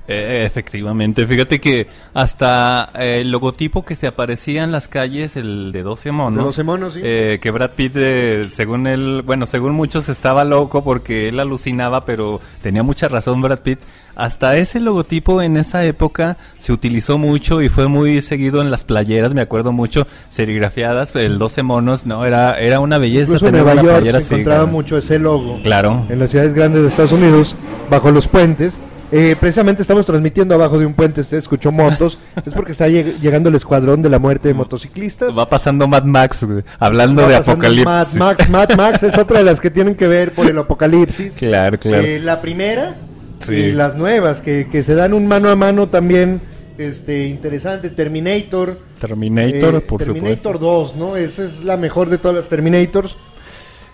[0.07, 5.71] Eh, efectivamente, fíjate que hasta eh, el logotipo que se aparecía en las calles, el
[5.71, 7.01] de 12 monos, De 12 monos, sí.
[7.03, 12.05] eh, que Brad Pitt, eh, según él, bueno, según muchos estaba loco porque él alucinaba,
[12.05, 13.79] pero tenía mucha razón Brad Pitt.
[14.15, 18.85] Hasta ese logotipo en esa época se utilizó mucho y fue muy seguido en las
[18.85, 23.51] playeras, me acuerdo mucho, serigrafiadas, el 12 monos, no, era, era una belleza Incluso en
[23.55, 24.71] Nueva una York playera se así, encontraba claro.
[24.71, 25.59] mucho ese logo.
[25.63, 26.05] Claro.
[26.09, 27.55] en las ciudades grandes de Estados Unidos,
[27.89, 28.75] bajo los puentes.
[29.17, 33.17] Eh, precisamente estamos transmitiendo abajo de un puente, usted escuchó motos, es porque está lleg-
[33.21, 35.37] llegando el escuadrón de la muerte de motociclistas.
[35.37, 36.45] Va pasando Mad Max,
[36.79, 37.85] hablando Va de apocalipsis.
[37.85, 41.35] Mad Max, Mad Max es otra de las que tienen que ver por el apocalipsis.
[41.37, 42.03] Claro, claro.
[42.03, 42.95] Eh, la primera
[43.39, 43.53] Sí.
[43.55, 46.41] y las nuevas que, que se dan un mano a mano también
[46.77, 47.89] este interesante.
[47.91, 48.79] Terminator.
[48.99, 50.57] Terminator, eh, por Terminator supuesto.
[50.57, 51.15] 2, ¿no?
[51.15, 53.15] Esa es la mejor de todas las Terminators.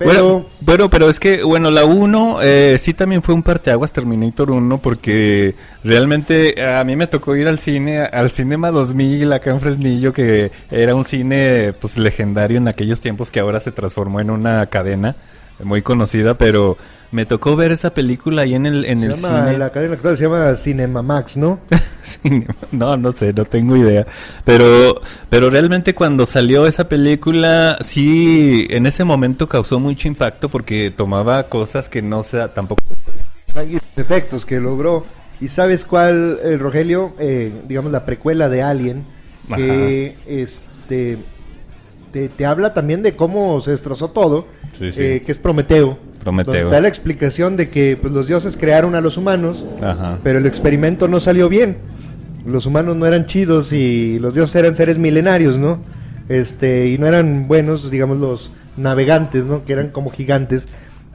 [0.06, 4.52] Bueno, bueno, pero es que, bueno, la 1 eh, sí también fue un parteaguas Terminator
[4.52, 9.52] 1 porque realmente eh, a mí me tocó ir al cine, al Cinema 2000 acá
[9.52, 14.20] en Fresnillo, que era un cine pues legendario en aquellos tiempos que ahora se transformó
[14.20, 15.16] en una cadena.
[15.64, 16.78] muy conocida, pero
[17.12, 19.58] me tocó ver esa película ahí en el, en Se el llama- cine.
[19.58, 21.60] La cadena actual se llama Cinemax, ¿no?
[22.72, 24.06] No, no sé, no tengo idea.
[24.46, 30.92] Pero, pero realmente cuando salió esa película, sí, en ese momento causó mucho impacto porque
[30.96, 32.82] tomaba cosas que no se tampoco.
[33.56, 35.06] Hay efectos que logró.
[35.42, 37.14] ¿Y sabes cuál, eh, Rogelio?
[37.20, 39.04] Eh, digamos la precuela de Alien,
[39.56, 41.18] que este
[42.12, 44.48] te, te habla también de cómo se destrozó todo,
[44.78, 45.02] Sí, sí.
[45.02, 45.98] eh, que es Prometeo.
[46.24, 46.54] Prometeo.
[46.64, 50.18] Donde da la explicación de que pues, los dioses crearon a los humanos, Ajá.
[50.24, 51.78] pero el experimento no salió bien.
[52.46, 55.80] Los humanos no eran chidos y los dioses eran seres milenarios, ¿no?
[56.30, 59.64] Este, y no eran buenos, digamos, los navegantes, ¿no?
[59.64, 60.68] Que eran como gigantes.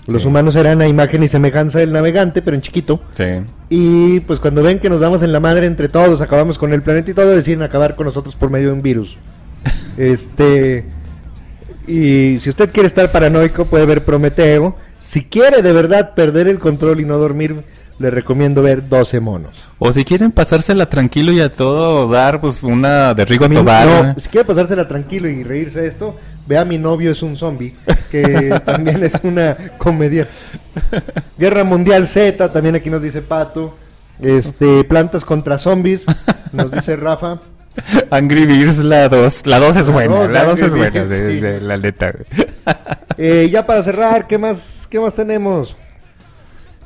[0.07, 0.29] Los Sí.
[0.29, 3.01] humanos eran a imagen y semejanza del navegante, pero en chiquito.
[3.15, 3.25] Sí.
[3.71, 6.83] Y pues cuando ven que nos damos en la madre entre todos, acabamos con el
[6.83, 9.17] planeta y todo, deciden acabar con nosotros por medio de un virus.
[9.99, 10.85] este.
[11.89, 14.77] Y si usted quiere estar paranoico, puede ver Prometeo.
[15.07, 17.63] Si quiere de verdad perder el control y no dormir,
[17.99, 19.53] le recomiendo ver 12 monos.
[19.79, 23.87] O si quieren pasársela tranquilo y a todo dar, pues una de Rigo Tobar.
[23.87, 24.15] no, ¿eh?
[24.19, 27.75] si quiere pasársela tranquilo y reírse de esto, vea Mi novio es un zombie,
[28.11, 30.27] que también es una comedia.
[31.39, 33.77] Guerra Mundial Z, también aquí nos dice Pato.
[34.21, 36.05] Este, Plantas contra zombies,
[36.53, 37.41] nos dice Rafa.
[38.11, 39.47] Angry Birds, la 2.
[39.47, 42.13] La 2 es buena, la 2 es buena, sí, la neta.
[43.19, 45.77] Eh, ya para cerrar, ¿qué más, qué más tenemos?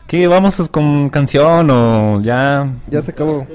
[0.06, 0.26] ¿Qué?
[0.26, 2.66] ¿Vamos con canción o ya?
[2.88, 3.46] Ya se acabó.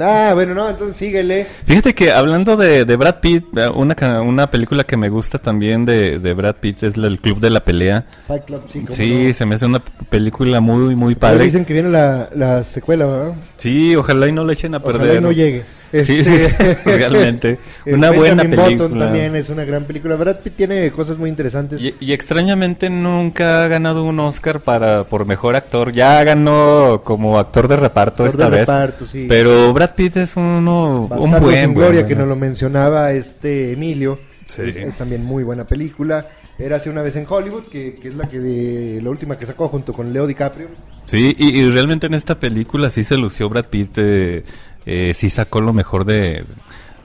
[0.00, 1.44] Ah, bueno, no, entonces síguele.
[1.64, 5.84] Fíjate que hablando de, de Brad Pitt, eh, una, una película que me gusta también
[5.84, 8.04] de, de Brad Pitt es El Club de la Pelea.
[8.28, 9.34] Fight Club, sí, cómo Sí, no.
[9.34, 11.44] se me hace una película muy, muy Pero padre.
[11.46, 13.32] Dicen que viene la, la secuela, ¿verdad?
[13.56, 15.16] Sí, ojalá y no le echen a Ojalá perder.
[15.18, 15.64] y no llegue.
[15.90, 16.48] Sí, Este, sí, sí,
[16.84, 17.58] realmente.
[17.86, 19.04] eh, Una buena Benjamin Button película.
[19.06, 20.16] también es una gran película.
[20.16, 21.80] Brad Pitt tiene cosas muy interesantes.
[21.80, 25.92] Y, y extrañamente nunca ha ganado un Oscar para por mejor actor.
[25.92, 28.68] Ya ganó como actor de reparto Actor esta de vez.
[28.68, 29.26] reparto, sí.
[29.28, 33.72] Pero Brad Pitt es uno un buen sin Gloria, buen- que nos lo mencionaba este
[33.72, 34.18] Emilio.
[34.46, 34.62] Sí.
[34.62, 36.26] Es, es también muy buena película.
[36.58, 39.46] Era hace una vez en Hollywood, que, que es la que de, la última que
[39.46, 40.66] sacó junto con Leo DiCaprio.
[41.04, 44.42] Sí, y, y realmente en esta película sí se lució Brad Pitt, eh,
[44.86, 46.44] eh, sí sacó lo mejor de,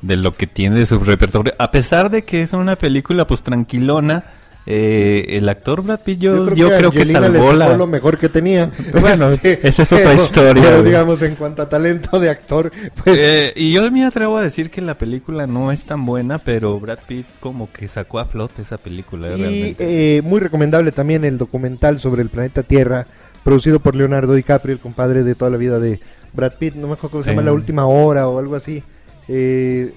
[0.02, 1.54] de lo que tiene de su repertorio.
[1.58, 4.24] A pesar de que es una película pues tranquilona,
[4.66, 7.76] eh, el actor Brad Pitt yo, yo creo, que, Angelina le salvó la...
[7.76, 8.72] lo mejor que tenía.
[9.02, 12.72] Bueno, Este, esa es otra historia, Pero digamos, en cuanto a talento de actor,
[13.04, 16.38] pues Eh, y yo me atrevo a decir que la película no es tan buena,
[16.38, 20.18] pero Brad Pitt como que sacó a flote esa película, eh, Y realmente.
[20.18, 23.06] eh, muy recomendable también el documental sobre el planeta Tierra,
[23.44, 26.00] producido por Leonardo DiCaprio, el compadre de toda la vida de
[26.34, 26.76] Brad Pitt.
[26.76, 28.84] No me acuerdo cómo se llama, La Última Hora o algo así.
[29.28, 29.94] eh,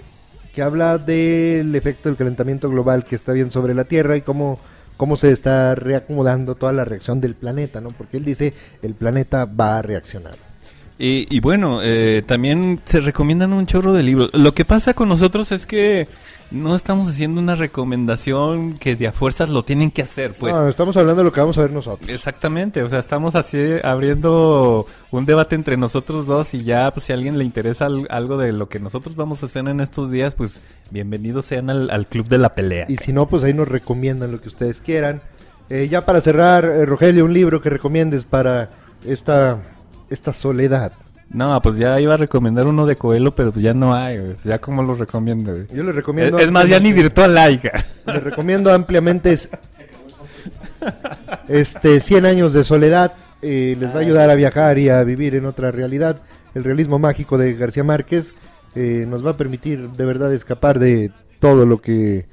[0.54, 4.58] que habla del efecto del calentamiento global que está bien sobre la Tierra y cómo,
[4.96, 7.90] cómo se está reacomodando toda la reacción del planeta, ¿no?
[7.90, 10.36] Porque él dice, el planeta va a reaccionar.
[10.98, 14.30] Y, y bueno, eh, también se recomiendan un chorro de libros.
[14.32, 16.08] Lo que pasa con nosotros es que
[16.50, 20.54] no estamos haciendo una recomendación que de a fuerzas lo tienen que hacer, pues.
[20.54, 22.08] No, estamos hablando de lo que vamos a ver nosotros.
[22.08, 27.12] Exactamente, o sea, estamos así abriendo un debate entre nosotros dos y ya, pues si
[27.12, 30.10] a alguien le interesa al- algo de lo que nosotros vamos a hacer en estos
[30.10, 32.86] días, pues bienvenidos sean al, al club de la pelea.
[32.88, 35.20] Y si no, pues ahí nos recomiendan lo que ustedes quieran.
[35.68, 38.70] Eh, ya para cerrar, eh, Rogelio, un libro que recomiendes para
[39.04, 39.58] esta,
[40.10, 40.92] esta soledad.
[41.28, 44.36] No, pues ya iba a recomendar uno de Coelho, pero pues ya no hay, güey.
[44.44, 45.52] ya como lo recomiendo.
[45.52, 45.66] güey.
[45.74, 46.38] Yo Es, recomiendo.
[46.38, 47.84] es más, ya ni virtual laica.
[48.06, 49.48] Les recomiendo ampliamente es-
[51.48, 53.12] este 100 años de soledad.
[53.42, 56.20] eh, les va a ayudar a viajar y a vivir en otra realidad.
[56.54, 58.32] El realismo mágico de García Márquez
[58.74, 62.24] eh, nos va a permitir de verdad escapar de todo lo que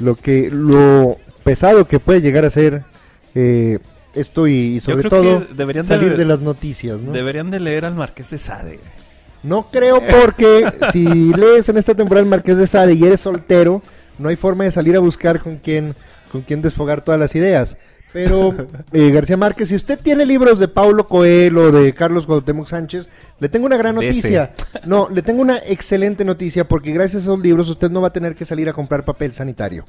[0.00, 2.82] lo que lo pesado que puede llegar a ser
[3.36, 3.78] eh,
[4.20, 7.00] esto y, y sobre todo deberían de- salir de, las noticias.
[7.00, 7.12] ¿no?
[7.12, 8.80] Deberían de leer al Marqués de Sade.
[9.42, 13.82] No creo porque si lees en esta temporada el Marqués de Sade y eres soltero,
[14.18, 15.94] no hay forma de salir a buscar con quién
[16.30, 17.76] con quién desfogar todas las ideas.
[18.12, 18.54] Pero
[18.92, 23.48] eh, García Márquez, si usted tiene libros de Paulo Coelho, de Carlos Cuauhtémoc Sánchez, le
[23.48, 24.54] tengo una gran noticia.
[24.86, 28.12] No, le tengo una excelente noticia porque gracias a esos libros usted no va a
[28.12, 29.84] tener que salir a comprar papel sanitario.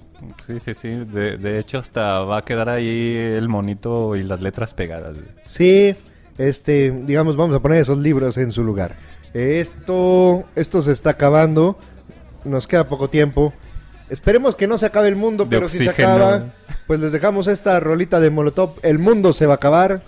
[0.46, 0.90] Sí, sí, sí.
[0.90, 5.16] De, de hecho, hasta va a quedar ahí el monito y las letras pegadas.
[5.46, 5.96] Sí,
[6.38, 8.96] este, digamos, vamos a poner esos libros en su lugar.
[9.34, 11.78] Esto, esto se está acabando.
[12.44, 13.54] Nos queda poco tiempo.
[14.10, 16.46] Esperemos que no se acabe el mundo, De pero si se acaba,
[16.88, 18.76] pues les dejamos esta rolita de Molotov.
[18.82, 20.02] El mundo se va a acabar.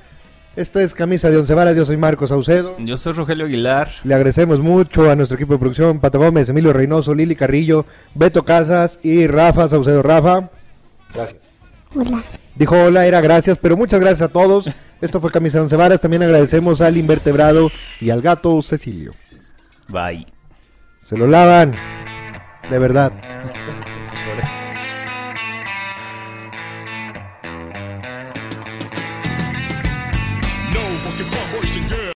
[0.56, 1.78] Esta es Camisa de Once Varas.
[1.78, 2.76] Yo soy Marcos Saucedo.
[2.80, 3.88] Yo soy Rogelio Aguilar.
[4.04, 7.86] Le agradecemos mucho a nuestro equipo de producción, Pato Gómez, Emilio Reynoso, Lili Carrillo,
[8.16, 10.02] Beto Casas y Rafa Saucedo.
[10.02, 10.50] Rafa.
[11.14, 11.42] Gracias.
[11.96, 12.24] Hola.
[12.56, 14.70] dijo hola, era gracias, pero muchas gracias a todos.
[15.00, 16.02] Esto fue Camisa de Once Varas.
[16.02, 19.14] También agradecemos al invertebrado y al gato Cecilio.
[19.88, 20.26] Bye.
[21.02, 21.76] Se lo lavan.
[22.70, 23.12] De verdad.